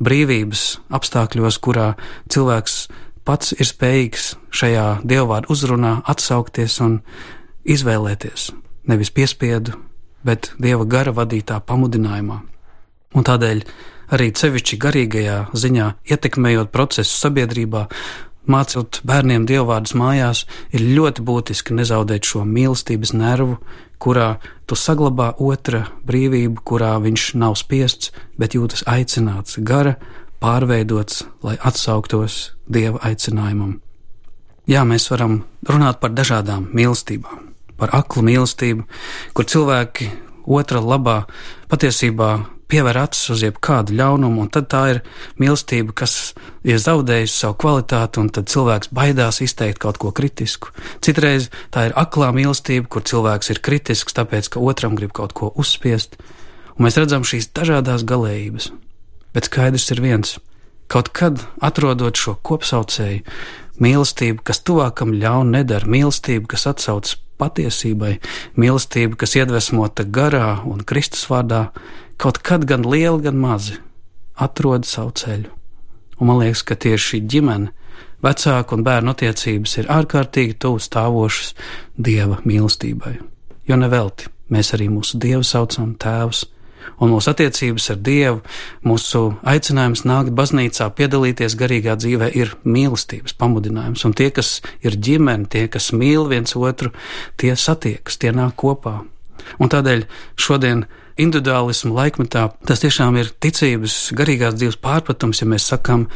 brīvības 0.04 0.64
apstākļos, 0.92 1.60
kurā 1.64 1.94
cilvēks 2.32 2.82
pats 3.28 3.52
ir 3.58 3.68
spējīgs 3.68 4.36
šajā 4.56 4.86
dievvvārdu 5.08 5.52
uzrunā 5.52 5.98
atsaukties 6.08 6.80
un 6.86 7.02
izvēlēties, 7.68 8.52
nevis 8.88 9.12
piespiedu, 9.12 9.76
bet 10.24 10.54
dieva 10.62 10.88
gara 10.88 11.12
vadītā 11.16 11.60
pamudinājumā. 11.68 12.40
Un 13.16 13.28
tādēļ 13.28 13.64
arī 14.16 14.32
sevišķi 14.36 14.80
garīgajā 14.80 15.38
ziņā, 15.56 15.88
ietekmējot 16.08 16.72
procesu 16.72 17.20
sabiedrībā, 17.20 17.88
mācot 18.48 19.02
bērniem 19.08 19.48
dievvvārdus 19.48 19.96
mājās, 20.00 20.46
ir 20.72 20.86
ļoti 20.96 21.24
būtiski 21.28 21.76
nezaudēt 21.76 22.28
šo 22.28 22.46
mīlestības 22.48 23.12
nervu, 23.18 23.58
kurā 24.00 24.38
tu 24.70 24.78
saglabā 24.80 25.34
otra 25.44 25.88
brīvību, 26.08 26.64
kurā 26.64 26.96
viņš 27.04 27.34
nav 27.42 27.58
spiests, 27.60 28.14
bet 28.40 28.56
jūtas 28.56 28.86
aicināts, 28.88 29.60
gara, 29.60 29.98
pārveidots, 30.40 31.26
lai 31.44 31.58
atsauktos 31.66 32.57
dieva 32.68 33.02
aicinājumam. 33.10 33.78
Jā, 34.68 34.84
mēs 34.84 35.08
varam 35.12 35.42
runāt 35.68 36.02
par 36.02 36.12
dažādām 36.12 36.68
mīlestībām, 36.76 37.52
par 37.80 37.94
aklu 37.96 38.26
mīlestību, 38.28 38.84
kur 39.34 39.48
cilvēki 39.48 40.10
otra 40.44 40.82
labā 40.84 41.22
patiesībā 41.72 42.32
pievēr 42.68 43.00
acis 43.00 43.32
uz 43.32 43.44
jebkādu 43.46 43.96
ļaunumu, 43.96 44.44
un 44.44 44.50
tad 44.52 44.68
tā 44.72 44.82
ir 44.92 45.02
mīlestība, 45.40 45.96
kas 45.96 46.34
ir 46.68 46.82
zaudējusi 46.84 47.36
savu 47.36 47.56
kvalitāti, 47.64 48.20
un 48.20 48.32
tad 48.34 48.52
cilvēks 48.52 48.92
baidās 48.96 49.40
izteikt 49.44 49.80
kaut 49.84 50.00
ko 50.02 50.12
kritisku. 50.16 50.74
Citreiz 51.04 51.50
tā 51.72 51.88
ir 51.88 51.96
aklā 52.00 52.34
mīlestība, 52.36 52.90
kur 52.92 53.06
cilvēks 53.08 53.54
ir 53.54 53.64
kritisks, 53.64 54.16
tāpēc 54.18 54.52
ka 54.52 54.64
otram 54.64 55.00
grib 55.00 55.16
kaut 55.16 55.36
ko 55.38 55.54
uzspiest, 55.56 56.20
un 56.76 56.88
mēs 56.88 57.00
redzam 57.00 57.24
šīs 57.28 57.54
dažādas 57.56 58.04
galējības. 58.08 58.72
Bet 59.36 59.48
skaidrs 59.48 59.88
ir 59.96 60.04
viens: 60.04 60.36
kaut 60.92 61.12
kad 61.16 61.44
atrodot 61.64 62.18
šo 62.18 62.36
kopsaucēju, 62.48 63.24
mīlestību, 63.84 64.42
kas 64.48 64.62
tuvākam 64.66 65.14
ļaunu 65.18 65.58
nedara, 65.60 65.88
mīlestību, 65.90 66.48
kas 66.52 66.68
atsaucas 66.72 67.18
patiesībai, 67.38 68.18
mīlestība, 68.58 69.18
kas 69.20 69.36
iedvesmota 69.38 70.08
garā 70.08 70.58
un 70.66 70.82
Kristus 70.88 71.28
vārdā, 71.30 71.68
kaut 72.18 72.42
kad 72.46 72.66
gan 72.66 72.88
lieli, 72.88 73.22
gan 73.28 73.38
mazi, 73.38 73.78
atrod 74.36 74.88
savu 74.90 75.14
ceļu. 75.18 75.54
Un 76.18 76.32
man 76.32 76.42
liekas, 76.42 76.64
ka 76.66 76.78
tieši 76.80 77.12
šī 77.12 77.20
ģimene, 77.30 77.74
vecāku 78.26 78.78
un 78.78 78.86
bērnu 78.88 79.14
attiecības 79.14 79.78
ir 79.82 79.92
ārkārtīgi 79.94 80.58
tuvu 80.62 80.82
stāvošas 80.82 81.54
dieva 81.94 82.40
mīlestībai. 82.48 83.18
Jo 83.70 83.78
nevelti 83.78 84.32
mēs 84.54 84.74
arī 84.74 84.88
mūsu 84.90 85.20
dievu 85.22 85.46
saucam 85.46 85.94
tēvs, 86.00 86.46
Un 87.02 87.12
mūsu 87.14 87.32
attiecības 87.32 87.90
ar 87.94 88.00
Dievu, 88.04 88.40
mūsu 88.88 89.24
aicinājums 89.48 90.06
nākt 90.08 90.34
baznīcā, 90.38 90.90
piedalīties 90.98 91.58
garīgā 91.60 91.98
dzīvē, 92.00 92.32
ir 92.38 92.56
mīlestības 92.66 93.38
pamudinājums. 93.38 94.06
Un 94.08 94.16
tie, 94.18 94.30
kas 94.34 94.60
ir 94.86 94.98
ģimene, 94.98 95.50
tie, 95.52 95.68
kas 95.72 95.92
mīl 95.94 96.30
viens 96.32 96.56
otru, 96.58 96.94
tie 97.38 97.54
satiekas, 97.56 98.18
tie 98.22 98.34
nāk 98.36 98.58
kopā. 98.60 99.02
Un 99.62 99.72
tādēļ 99.72 100.08
šodien 100.40 100.86
individuālismu 101.18 101.96
laikmetā 101.98 102.48
tas 102.68 102.84
tiešām 102.84 103.18
ir 103.22 103.32
ticības, 103.42 103.96
garīgās 104.18 104.58
dzīves 104.58 104.78
pārpratums, 104.84 105.42
ja 105.42 105.48
mēs 105.50 105.70
sakām, 105.72 106.08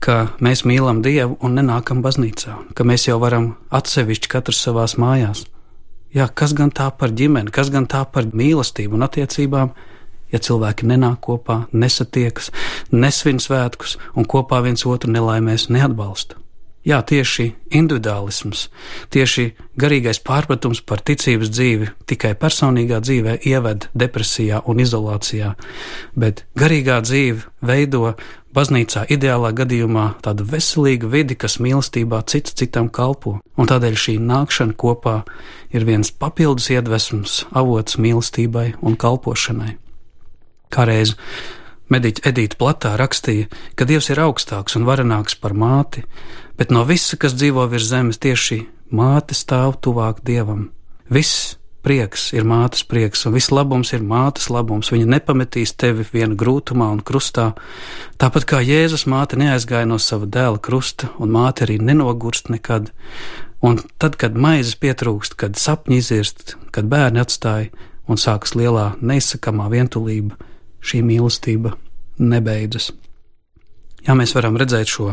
ka 0.00 0.30
mēs 0.44 0.64
mīlam 0.68 1.02
Dievu 1.04 1.36
un 1.44 1.56
nenākam 1.58 2.02
baznīcā, 2.04 2.56
ka 2.76 2.86
mēs 2.88 3.08
jau 3.08 3.18
varam 3.22 3.54
atsevišķi 3.74 4.32
katrs 4.32 4.62
savās 4.64 4.96
mājās. 5.00 5.44
Jā, 6.16 6.28
kas 6.32 6.54
gan 6.56 6.70
tā 6.72 6.88
par 6.96 7.12
ģimeni, 7.12 7.52
kas 7.52 7.68
gan 7.72 7.88
tā 7.90 8.04
par 8.08 8.28
mīlestību 8.32 8.96
un 8.96 9.04
attiecībām, 9.04 9.72
ja 10.32 10.40
cilvēki 10.42 10.88
nenāk 10.90 11.20
kopā, 11.26 11.64
nesatiekas, 11.72 12.50
nesvin 12.92 13.42
svētkus 13.42 13.96
un 14.14 14.28
kopā 14.28 14.62
viens 14.66 14.86
otru 14.88 15.12
nelaimēs 15.12 15.70
neatbalsta. 15.72 16.40
Jā, 16.86 17.00
tieši 17.02 17.48
individuālisms, 17.74 18.68
tieši 19.10 19.48
garīgais 19.74 20.20
pārpratums 20.22 20.84
par 20.86 21.00
ticības 21.02 21.50
dzīvi 21.50 21.88
tikai 22.06 22.36
personīgā 22.38 23.00
dzīvē 23.02 23.40
ieved 23.50 23.88
depresijā 23.90 24.60
un 24.70 24.78
izolācijā, 24.84 25.56
bet 26.14 26.44
garīgā 26.54 27.00
dzīve 27.02 27.42
veido 27.66 28.12
baznīcā 28.54 29.02
ideālā 29.10 29.50
gadījumā 29.58 30.04
tādu 30.22 30.46
veselīgu 30.52 31.10
vidi, 31.10 31.34
kas 31.34 31.58
mīlestībā 31.58 32.20
cits 32.30 32.54
citam 32.54 32.86
kalpo, 32.86 33.40
un 33.58 33.66
tādēļ 33.72 33.98
šī 34.04 34.14
nākšana 34.22 34.78
kopā 34.78 35.16
ir 35.74 35.88
viens 35.90 36.14
papildus 36.14 36.70
iedvesmas 36.70 37.40
avots 37.50 37.98
mīlestībai 37.98 38.76
un 38.78 38.94
kalpošanai. 38.94 39.74
Kādreiz 40.72 41.16
mediķa 41.92 42.24
Edīta 42.30 42.58
Platā 42.58 42.94
rakstīja, 42.98 43.50
ka 43.78 43.86
Dievs 43.88 44.10
ir 44.10 44.22
augstāks 44.22 44.78
un 44.78 44.86
varenāks 44.88 45.38
par 45.38 45.54
māti, 45.54 46.02
bet 46.58 46.74
no 46.74 46.82
visa, 46.88 47.18
kas 47.20 47.36
dzīvo 47.36 47.68
virs 47.70 47.90
zemes, 47.90 48.18
tieši 48.18 48.64
māte 48.90 49.36
stāv 49.38 49.78
tuvāk 49.82 50.24
dievam. 50.26 50.70
Viss 51.10 51.54
prieks 51.86 52.32
ir 52.34 52.46
mātes 52.48 52.82
prieks, 52.82 53.22
un 53.28 53.36
viss 53.36 53.52
labums 53.54 53.92
ir 53.94 54.02
mātes 54.02 54.48
labums. 54.50 54.90
Viņa 54.90 55.06
nepametīs 55.12 55.76
tevi 55.78 56.06
viena 56.10 56.34
grūtumā 56.38 56.88
un 56.96 57.02
krustā. 57.06 57.52
Tāpat 58.18 58.48
kā 58.50 58.62
Jēzus 58.66 59.06
māte 59.10 59.38
neaizgāja 59.38 59.86
no 59.86 60.00
sava 60.02 60.26
dēla 60.26 60.58
krusta, 60.62 61.12
un 61.22 61.30
māte 61.36 61.66
arī 61.66 61.78
nenogurst 61.78 62.50
nekad. 62.50 62.90
Un 63.62 63.78
tad, 64.02 64.18
kad 64.18 64.34
maizes 64.34 64.74
pietrūkst, 64.82 65.38
kad 65.38 65.58
sapņi 65.60 66.00
izirst, 66.02 66.56
kad 66.74 66.90
bērni 66.90 67.22
atstāja 67.22 67.70
un 68.10 68.18
sākas 68.20 68.54
lielā 68.58 68.92
neizsakamā 69.00 69.70
vientulība, 69.70 70.36
šī 70.86 71.02
mīlestība 71.06 71.74
nebeidzas. 72.22 72.92
Jā, 74.06 74.14
mēs 74.14 74.34
varam 74.36 74.56
redzēt 74.58 74.90
šo 74.90 75.12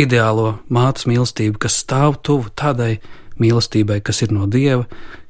ideālo 0.00 0.58
mātes 0.72 1.06
mīlestību, 1.08 1.60
kas 1.60 1.76
stāv 1.82 2.18
tuvu 2.24 2.50
tādai 2.56 2.96
mīlestībai, 3.40 4.00
kas 4.04 4.22
ir 4.24 4.32
no 4.34 4.48
dieva, 4.50 4.86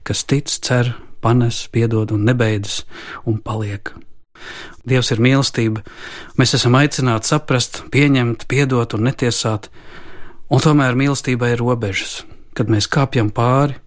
kas 0.06 0.24
tic, 0.28 0.48
cer, 0.48 0.94
panes, 1.24 1.64
piedod 1.72 2.12
un 2.14 2.26
nebeidzas 2.28 2.84
un 3.28 3.40
paliek. 3.42 3.94
Dievs 4.84 5.10
ir 5.14 5.22
mīlestība. 5.24 5.84
Mēs 6.36 6.52
esam 6.58 6.76
aicināti 6.76 7.30
saprast, 7.30 7.80
pieņemt, 7.94 8.44
piedot 8.50 8.96
un 8.96 9.06
netiesāt, 9.08 9.70
un 10.52 10.60
tomēr 10.60 10.98
mīlestībai 10.98 11.54
ir 11.54 11.64
robežas. 11.64 12.22
Kad 12.54 12.70
mēs 12.70 12.86
kāpjam 12.92 13.32
pāri 13.34 13.78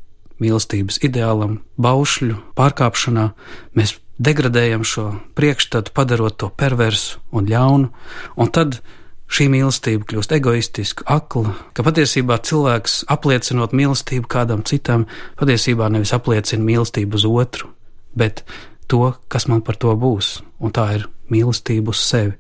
mīlestības 0.41 0.99
ideālam, 1.05 1.59
baušļu 1.81 2.41
pārkāpšanā, 2.57 3.29
mēs 3.77 3.95
degradējam 4.17 4.85
šo 4.87 5.07
priekšstatu, 5.37 5.93
padarot 5.93 6.37
to 6.41 6.49
perversu 6.49 7.21
un 7.31 7.49
ļaunu, 7.49 7.91
un 8.37 8.53
tad 8.53 8.79
šī 9.27 9.49
mīlestība 9.51 10.07
kļūst 10.07 10.33
egoistiska, 10.37 11.05
akla, 11.11 11.53
ka 11.75 11.85
patiesībā 11.85 12.39
cilvēks 12.47 13.03
apliecinot 13.11 13.75
mīlestību 13.75 14.29
kādam 14.31 14.63
citam, 14.67 15.05
patiesībā 15.39 15.89
nevis 15.93 16.15
apliecina 16.15 16.63
mīlestību 16.63 17.19
uz 17.19 17.27
otru, 17.27 17.71
bet 18.17 18.45
to, 18.87 19.13
kas 19.27 19.47
man 19.51 19.61
par 19.61 19.77
to 19.79 19.93
būs, 19.99 20.37
un 20.63 20.73
tā 20.73 20.87
ir 20.97 21.07
mīlestība 21.33 21.91
uz 21.91 22.01
sevi. 22.07 22.37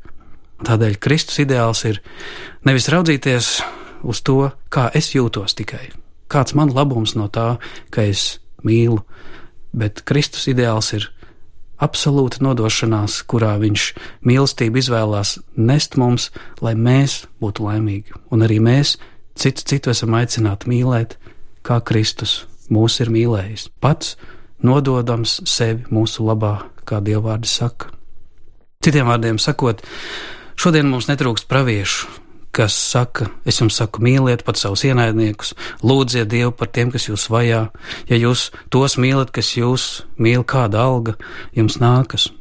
Tādēļ 0.65 0.95
Kristus 1.03 1.37
ideāls 1.43 1.83
ir 1.85 1.99
nevis 2.65 2.87
raudzīties 2.89 3.49
uz 4.07 4.21
to, 4.25 4.39
kā 4.73 4.87
es 4.97 5.11
jūtos 5.13 5.53
tikai, 5.59 5.91
kāds 6.31 6.55
man 6.57 6.71
labums 6.73 7.13
no 7.19 7.27
tā, 7.29 7.57
ka 7.93 8.07
es 8.07 8.39
mīlu, 8.65 9.03
bet 9.77 10.01
Kristus 10.07 10.47
ideāls 10.49 10.95
ir 10.97 11.11
absolūta 11.83 12.41
nodošanās, 12.45 13.21
kurā 13.29 13.55
viņš 13.61 13.87
mīlestību 14.27 14.81
izvēlās 14.81 15.37
nest 15.57 15.97
mums, 15.99 16.31
lai 16.61 16.73
mēs 16.75 17.25
būtu 17.41 17.67
laimīgi. 17.67 18.15
Un 18.33 18.45
arī 18.45 18.59
mēs 18.63 18.97
citu 19.37 19.65
citu 19.69 19.93
esam 19.93 20.17
aicināti 20.17 20.69
mīlēt, 20.71 21.17
kā 21.65 21.79
Kristus 21.85 22.45
mūs 22.73 22.99
ir 23.03 23.11
mīlējis. 23.13 23.69
Pats 23.83 24.15
nododams 24.63 25.41
sevi 25.47 25.85
mūsu 25.93 26.25
labā, 26.27 26.57
kā 26.87 27.01
Dievvvārdi 27.03 27.49
saka. 27.49 27.91
Citiem 28.83 29.09
vārdiem 29.09 29.39
sakot, 29.41 29.81
šodien 30.57 30.87
mums 30.89 31.09
netrūkst 31.09 31.47
praviešu, 31.49 32.07
kas 32.57 32.73
saka, 32.73 33.29
es 33.45 33.59
jums 33.61 33.77
saku, 33.77 34.01
mīliet 34.01 34.41
pat 34.47 34.57
savus 34.57 34.83
ienaidniekus, 34.87 35.53
lūdziet 35.85 36.29
Dievu 36.31 36.53
par 36.57 36.71
tiem, 36.73 36.89
kas 36.93 37.05
jūs 37.09 37.27
vajā. 37.29 37.67
Ja 38.09 38.17
jūs 38.17 38.49
tos 38.73 38.97
mīlat, 38.97 39.31
kas 39.35 39.53
jūs 39.57 39.85
mīl, 40.17 40.45
kāda 40.47 40.81
alga 40.81 41.17
jums 41.57 41.77
nākas. 41.83 42.31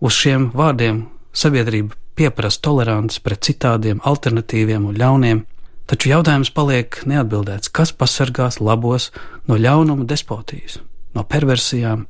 Uz 0.00 0.16
šiem 0.16 0.48
vārdiem 0.56 1.04
sabiedrība 1.36 1.96
pieprasa 2.18 2.62
toleranci 2.64 3.22
pret 3.22 3.44
citādiem, 3.46 4.00
alternatīviem 4.08 4.88
un 4.88 4.98
ļauniem, 4.98 5.44
taču 5.90 6.12
jautājums 6.14 6.50
paliek 6.54 7.00
neatbildēts, 7.08 7.70
kas 7.70 7.92
pasargās 7.92 8.62
labos 8.64 9.10
no 9.50 9.58
ļaunuma 9.60 10.08
despotijas, 10.08 10.80
no 11.14 11.24
perversijām, 11.28 12.06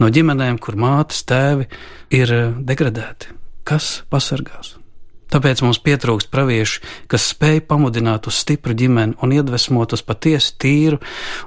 no 0.00 0.10
ģimenēm, 0.12 0.58
kur 0.62 0.80
mātes 0.80 1.24
tēvi 1.28 1.68
ir 2.14 2.36
degradēti. 2.58 3.36
Kas 3.68 4.00
pasargās? 4.10 4.78
Tāpēc 5.32 5.62
mums 5.64 5.78
pietrūkst 5.80 6.28
praviešu, 6.28 6.82
kas 7.08 7.30
spēj 7.32 7.62
pamudināt 7.64 8.26
uz 8.28 8.36
stipru 8.42 8.74
ģimeni 8.76 9.16
un 9.24 9.32
iedvesmot 9.32 9.94
uz 9.96 10.02
patiesi 10.04 10.52
tīru 10.60 10.98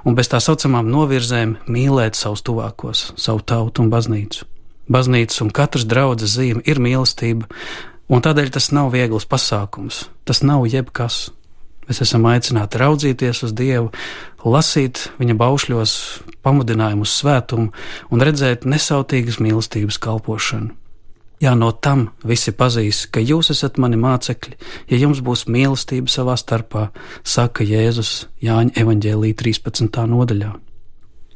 un 0.02 0.16
bez 0.18 0.30
tā 0.32 0.40
saucamām 0.42 0.88
novirzēm 0.90 1.54
mīlēt 1.70 2.18
savus 2.18 2.42
tuvākos, 2.46 3.12
savu 3.14 3.44
tautu 3.46 3.84
un 3.84 3.92
baznīcu. 3.92 4.42
Baznīcas 4.90 5.42
un 5.42 5.52
katras 5.54 5.86
draudzes 5.86 6.34
zīme 6.34 6.64
ir 6.66 6.80
mīlestība, 6.82 7.46
un 8.10 8.22
tādēļ 8.22 8.50
tas 8.54 8.72
nav 8.74 8.90
viegls 8.94 9.26
pasākums, 9.30 10.06
tas 10.26 10.42
nav 10.46 10.66
jebkas. 10.70 11.28
Mēs 11.86 12.02
esam 12.02 12.26
aicināti 12.26 12.80
raudzīties 12.82 13.44
uz 13.46 13.52
Dievu, 13.54 13.92
lasīt 14.42 15.04
viņa 15.20 15.36
baušļos 15.38 15.92
pamudinājumu 16.42 17.06
uz 17.06 17.14
svētumu 17.20 17.70
un 18.10 18.26
redzēt 18.26 18.66
nesautīgas 18.66 19.38
mīlestības 19.38 20.00
kalpošanu. 20.02 20.74
Jā, 21.36 21.52
no 21.52 21.68
tam 21.84 22.06
visi 22.24 22.52
pazīs, 22.56 23.02
ka 23.12 23.20
jūs 23.20 23.50
esat 23.52 23.76
mani 23.76 23.98
mācekļi, 24.00 24.54
ja 24.88 25.00
jums 25.02 25.20
būs 25.20 25.44
mīlestība 25.52 26.08
savā 26.08 26.32
starpā, 26.40 26.86
saka 27.28 27.66
Jēzus 27.66 28.30
Jāņa 28.40 28.72
evaņģēlī 28.80 29.34
13. 29.36 30.00
nodaļā. 30.08 30.54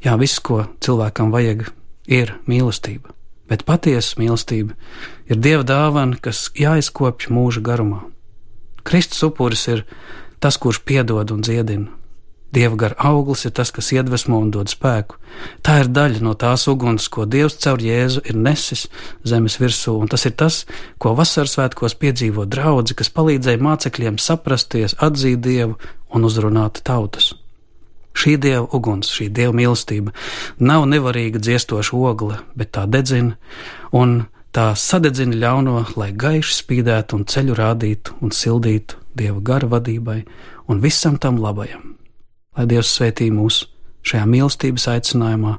Jā, 0.01 0.15
viss, 0.17 0.41
ko 0.41 0.63
cilvēkam 0.81 1.29
vajag, 1.29 1.67
ir 2.09 2.33
mīlestība, 2.49 3.13
bet 3.45 3.67
patiesa 3.67 4.17
mīlestība 4.17 4.73
ir 5.29 5.37
Dieva 5.37 5.67
dāvana, 5.69 6.17
kas 6.17 6.47
jāizkopj 6.57 7.29
mūža 7.29 7.61
garumā. 7.61 8.01
Kristus 8.81 9.21
upuris 9.29 9.67
ir 9.69 9.85
tas, 10.41 10.57
kurš 10.57 10.81
piedod 10.81 11.29
un 11.29 11.45
dziedina. 11.45 12.00
Dieva 12.51 12.75
gara 12.75 12.95
auglis 13.07 13.45
ir 13.47 13.53
tas, 13.55 13.69
kas 13.71 13.93
iedvesmo 13.95 14.35
un 14.43 14.49
dod 14.51 14.67
spēku. 14.71 15.15
Tā 15.63 15.77
ir 15.85 15.89
daļa 15.95 16.19
no 16.25 16.33
tās 16.35 16.65
uguns, 16.67 17.07
ko 17.07 17.23
Dievs 17.23 17.55
caur 17.63 17.79
Jēzu 17.79 18.25
ir 18.27 18.35
nesis 18.35 18.89
zemes 19.23 19.55
virsū, 19.61 19.93
un 19.95 20.11
tas 20.11 20.25
ir 20.27 20.35
tas, 20.35 20.65
ko 20.99 21.13
vasaras 21.15 21.55
svētkos 21.55 21.95
piedzīvo 22.01 22.43
draugi, 22.51 22.97
kas 22.99 23.11
palīdzēja 23.15 23.63
mācekļiem 23.63 24.19
saprasties, 24.19 24.97
atzīt 24.99 25.39
Dievu 25.45 25.77
un 26.11 26.27
uzrunāt 26.27 26.83
tautas. 26.83 27.31
Šī 28.11 28.35
dieva 28.43 28.65
uguns, 28.75 29.07
šī 29.07 29.29
dieva 29.31 29.55
mīlestība 29.55 30.11
nav 30.59 30.83
nevarīga 30.91 31.39
dziestoša 31.39 31.95
ogle, 31.95 32.41
bet 32.59 32.73
tā 32.75 32.83
dedzina 32.83 33.37
un 33.95 34.25
tā 34.51 34.73
sadedzina 34.75 35.39
ļauno, 35.39 35.77
lai 35.95 36.11
gaiši 36.11 36.57
spīdētu 36.57 37.15
un 37.15 37.23
ceļu 37.31 37.55
rādītu 37.55 38.19
un 38.19 38.35
sildītu 38.35 38.99
dieva 39.15 39.39
gara 39.39 39.71
vadībai 39.71 40.19
un 40.67 40.83
visam 40.83 41.15
tam 41.15 41.39
labajam 41.39 42.00
lai 42.57 42.67
Dievs 42.67 42.91
svētī 42.97 43.29
mūs 43.33 43.63
šajā 44.07 44.25
mīlestības 44.27 44.87
aicinājumā, 44.91 45.55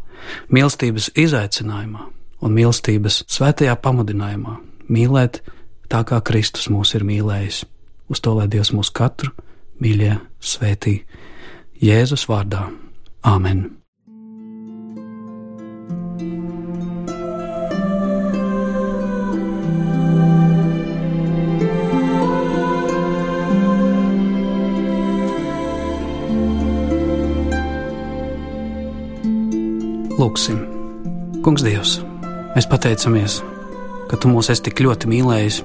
mīlestības 0.52 1.10
izaicinājumā 1.18 2.06
un 2.42 2.56
mīlestības 2.56 3.22
svētajā 3.30 3.76
pamudinājumā 3.82 4.58
mīlēt 4.92 5.40
tā, 5.92 6.02
kā 6.08 6.20
Kristus 6.24 6.68
mūs 6.72 6.94
ir 6.98 7.06
mīlējis. 7.08 7.64
Uz 8.12 8.20
to, 8.20 8.34
lai 8.36 8.48
Dievs 8.50 8.74
mūs 8.76 8.92
katru 8.92 9.32
mīļie 9.82 10.16
svētī 10.42 11.00
Jēzus 11.82 12.28
vārdā. 12.30 12.68
Āmen! 13.22 13.81
Kungs, 31.52 31.66
Dievs, 31.68 31.90
mēs 32.54 32.64
pateicamies, 32.64 33.34
ka 34.08 34.16
Tu 34.16 34.28
mūs 34.32 34.48
esi 34.48 34.62
tik 34.64 34.78
ļoti 34.80 35.04
mīlējis, 35.10 35.58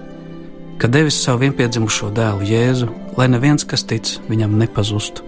ka 0.84 0.89
devis 0.91 1.15
savu 1.23 1.45
vienpiedzimušo 1.45 2.10
dēlu 2.12 2.43
Jēzu, 2.43 2.89
lai 3.15 3.30
neviens, 3.32 3.63
kas 3.63 3.86
tic, 3.88 4.10
viņam 4.28 4.58
nepazustu, 4.60 5.23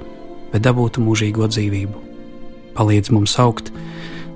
bet 0.51 0.65
dabūtu 0.65 0.99
mūžīgo 0.99 1.47
dzīvību. 1.47 2.01
Palīdz 2.75 3.13
mums 3.15 3.37
augt 3.39 3.71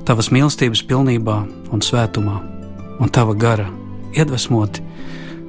Tavas 0.07 0.31
mīlestības 0.31 0.85
pilnībā 0.87 1.35
un 1.75 1.83
svētumā, 1.83 2.37
un 3.03 3.11
Tava 3.11 3.35
gara 3.35 3.67
iedvesmoti 4.15 4.79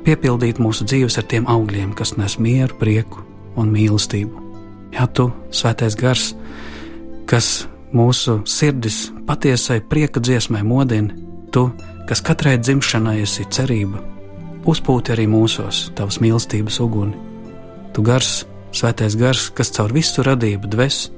piepildīt 0.03 0.59
mūsu 0.59 0.89
dzīves 0.91 1.21
ar 1.23 1.29
tiem 1.31 1.47
augļiem, 1.55 1.95
kas 1.95 2.17
nes 2.19 2.35
mieru, 2.43 2.75
prieku 2.83 3.23
un 3.55 3.71
mīlestību. 3.71 4.43
Jā, 4.99 5.07
Tu, 5.07 5.31
Svētais 5.55 5.95
Gars, 5.95 6.33
kas 7.31 7.69
mūsu 7.95 8.41
sirdis 8.49 9.09
patiesai 9.29 9.81
prieka 9.89 10.21
dziesmai 10.21 10.65
modina, 10.67 11.15
tu, 11.55 11.69
kas 12.09 12.23
katrai 12.25 12.57
dzimšanai 12.59 13.21
esi 13.23 13.47
cerība, 13.47 14.03
uzpūti 14.67 15.15
arī 15.15 15.29
mūsos 15.31 15.89
tavas 15.97 16.19
mīlestības 16.23 16.81
uguni. 16.83 17.15
Tu 17.95 18.03
gars, 18.03 18.43
svētais 18.75 19.15
gars, 19.17 19.49
kas 19.55 19.71
caur 19.77 19.95
visu 19.95 20.25
radību 20.27 20.71
dves, 20.75 21.09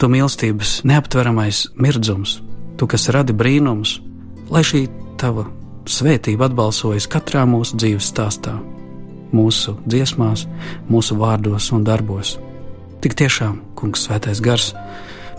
tu 0.00 0.08
mīlestības 0.08 0.80
neaptveramais 0.88 1.66
mirdzums, 1.76 2.38
tu, 2.80 2.88
kas 2.88 3.10
radi 3.12 3.36
brīnums, 3.36 3.98
lai 4.50 4.64
šī 4.64 4.86
tava 5.20 5.44
svētība 5.90 6.48
atbalsojas 6.48 7.08
katrā 7.10 7.44
mūsu 7.48 7.76
dzīves 7.76 8.08
stāstā, 8.12 8.56
mūsu 9.36 9.76
dziesmās, 9.84 10.46
mūsu 10.88 11.18
vārdos 11.20 11.70
un 11.76 11.84
darbos. 11.84 12.38
Tik 13.00 13.16
tiešām, 13.16 13.60
Kungs, 13.76 14.02
Svētais 14.04 14.42
Gars, 14.44 14.74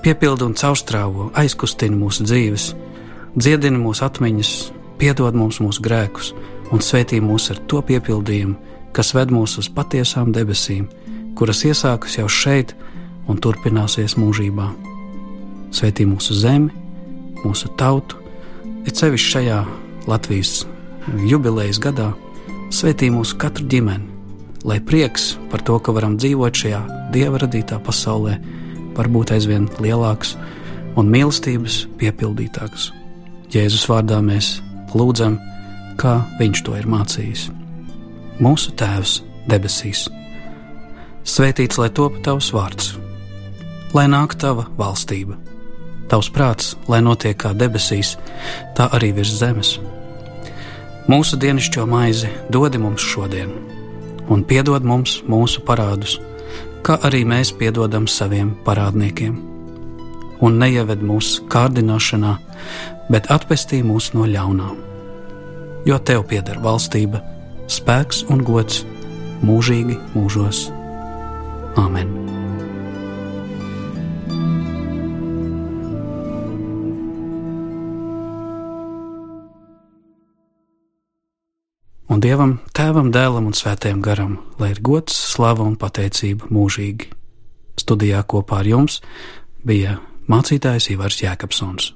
piepilda 0.01 0.47
un 0.49 0.55
caurstrāvo, 0.57 1.29
aizkustina 1.37 1.97
mūsu 1.97 2.25
dzīves, 2.25 2.71
dziedina 3.35 3.79
mūsu 3.79 4.05
atmiņas, 4.07 4.51
piedod 5.01 5.37
mums 5.37 5.61
mūsu 5.61 5.83
grēkus 5.85 6.33
un 6.71 6.81
svētī 6.83 7.19
mūs 7.23 7.49
ar 7.53 7.59
to 7.69 7.81
piepildījumu, 7.85 8.55
kas 8.95 9.13
ved 9.15 9.31
mūs 9.33 9.57
uz 9.61 9.69
patiesām 9.71 10.31
debesīm, 10.35 10.87
kuras 11.37 11.63
iesākas 11.67 12.17
jau 12.19 12.27
šeit 12.31 12.73
un 13.29 13.39
turpināsies 13.41 14.17
mūžībā. 14.19 14.67
Svētī 15.71 16.07
mūsu 16.07 16.35
zemi, 16.35 16.71
mūsu 17.45 17.71
tautu, 17.79 18.17
it 18.85 18.97
sevišķi 18.97 19.35
šajā 19.35 19.59
Latvijas 20.09 20.63
jubilejas 21.27 21.79
gadā, 21.81 22.11
svētī 22.73 23.11
mūsu 23.13 23.37
katru 23.39 23.67
ģimeni, 23.69 24.07
lai 24.67 24.79
prieks 24.81 25.35
par 25.51 25.63
to, 25.65 25.77
ka 25.79 25.93
varam 25.95 26.17
dzīvot 26.17 26.57
šajā 26.63 26.81
dieva 27.13 27.41
radītā 27.41 27.79
pasaulē, 27.83 28.37
var 28.95 29.09
būt 29.11 29.33
aizvien 29.35 29.67
lielāks 29.81 30.35
un 30.99 31.09
mīlestības 31.11 31.85
piepildītāks. 31.99 32.89
Jēzus 33.51 33.87
vārdā 33.89 34.21
mēs 34.23 34.59
lūdzam, 34.95 35.37
kā 35.99 36.21
Viņš 36.39 36.63
to 36.65 36.75
ir 36.79 36.87
mācījis. 36.89 37.49
Mūsu 38.41 38.73
Tēvs 38.79 39.19
debesīs, 39.51 40.07
svētīts 41.27 41.77
lai 41.77 41.89
top 41.93 42.17
tavs 42.25 42.49
vārds, 42.55 42.95
lai 43.93 44.07
nāk 44.09 44.33
tava 44.39 44.65
valstība, 44.79 45.37
tavs 46.09 46.31
prāts, 46.33 46.73
lai 46.89 47.03
notiek 47.05 47.37
kā 47.37 47.53
debesīs, 47.53 48.15
tā 48.77 48.89
arī 48.95 49.11
virs 49.19 49.35
zemes. 49.37 49.75
Mūsu 51.11 51.37
dienascho 51.37 51.85
maizi 51.89 52.31
dod 52.49 52.77
mums 52.79 53.03
šodien, 53.03 53.53
un 54.31 54.43
piedod 54.47 54.85
mums 54.85 55.19
mūsu 55.27 55.63
parādus 55.67 56.17
kā 56.85 56.97
arī 57.07 57.23
mēs 57.27 57.53
piedodam 57.57 58.07
saviem 58.09 58.53
parādniekiem. 58.65 59.35
Un 60.41 60.57
neieved 60.61 61.03
mūsu 61.05 61.45
kārdināšanā, 61.51 62.37
bet 63.13 63.29
atpestī 63.33 63.81
mūs 63.85 64.11
no 64.15 64.25
ļaunā. 64.29 64.71
Jo 65.85 65.97
tev 66.05 66.25
pieder 66.29 66.61
valstība, 66.61 67.21
spēks 67.69 68.25
un 68.29 68.45
gods 68.45 68.83
mūžīgi 69.45 69.97
mūžos. 70.15 70.67
Āmen! 71.81 72.20
Un 82.11 82.19
Dievam, 82.19 82.57
Tēvam, 82.75 83.11
Dēlam 83.13 83.47
un 83.49 83.55
Svētajam 83.55 84.01
Garam, 84.03 84.35
lai 84.59 84.73
ir 84.73 84.81
gods, 84.83 85.15
slava 85.15 85.63
un 85.63 85.77
pateicība 85.79 86.51
mūžīgi. 86.51 87.07
Studijā 87.79 88.21
kopā 88.27 88.61
ar 88.61 88.67
jums 88.67 88.99
bija 89.65 89.97
mācītājs 90.31 90.91
Ivars 90.91 91.21
Jēkabsons. 91.23 91.93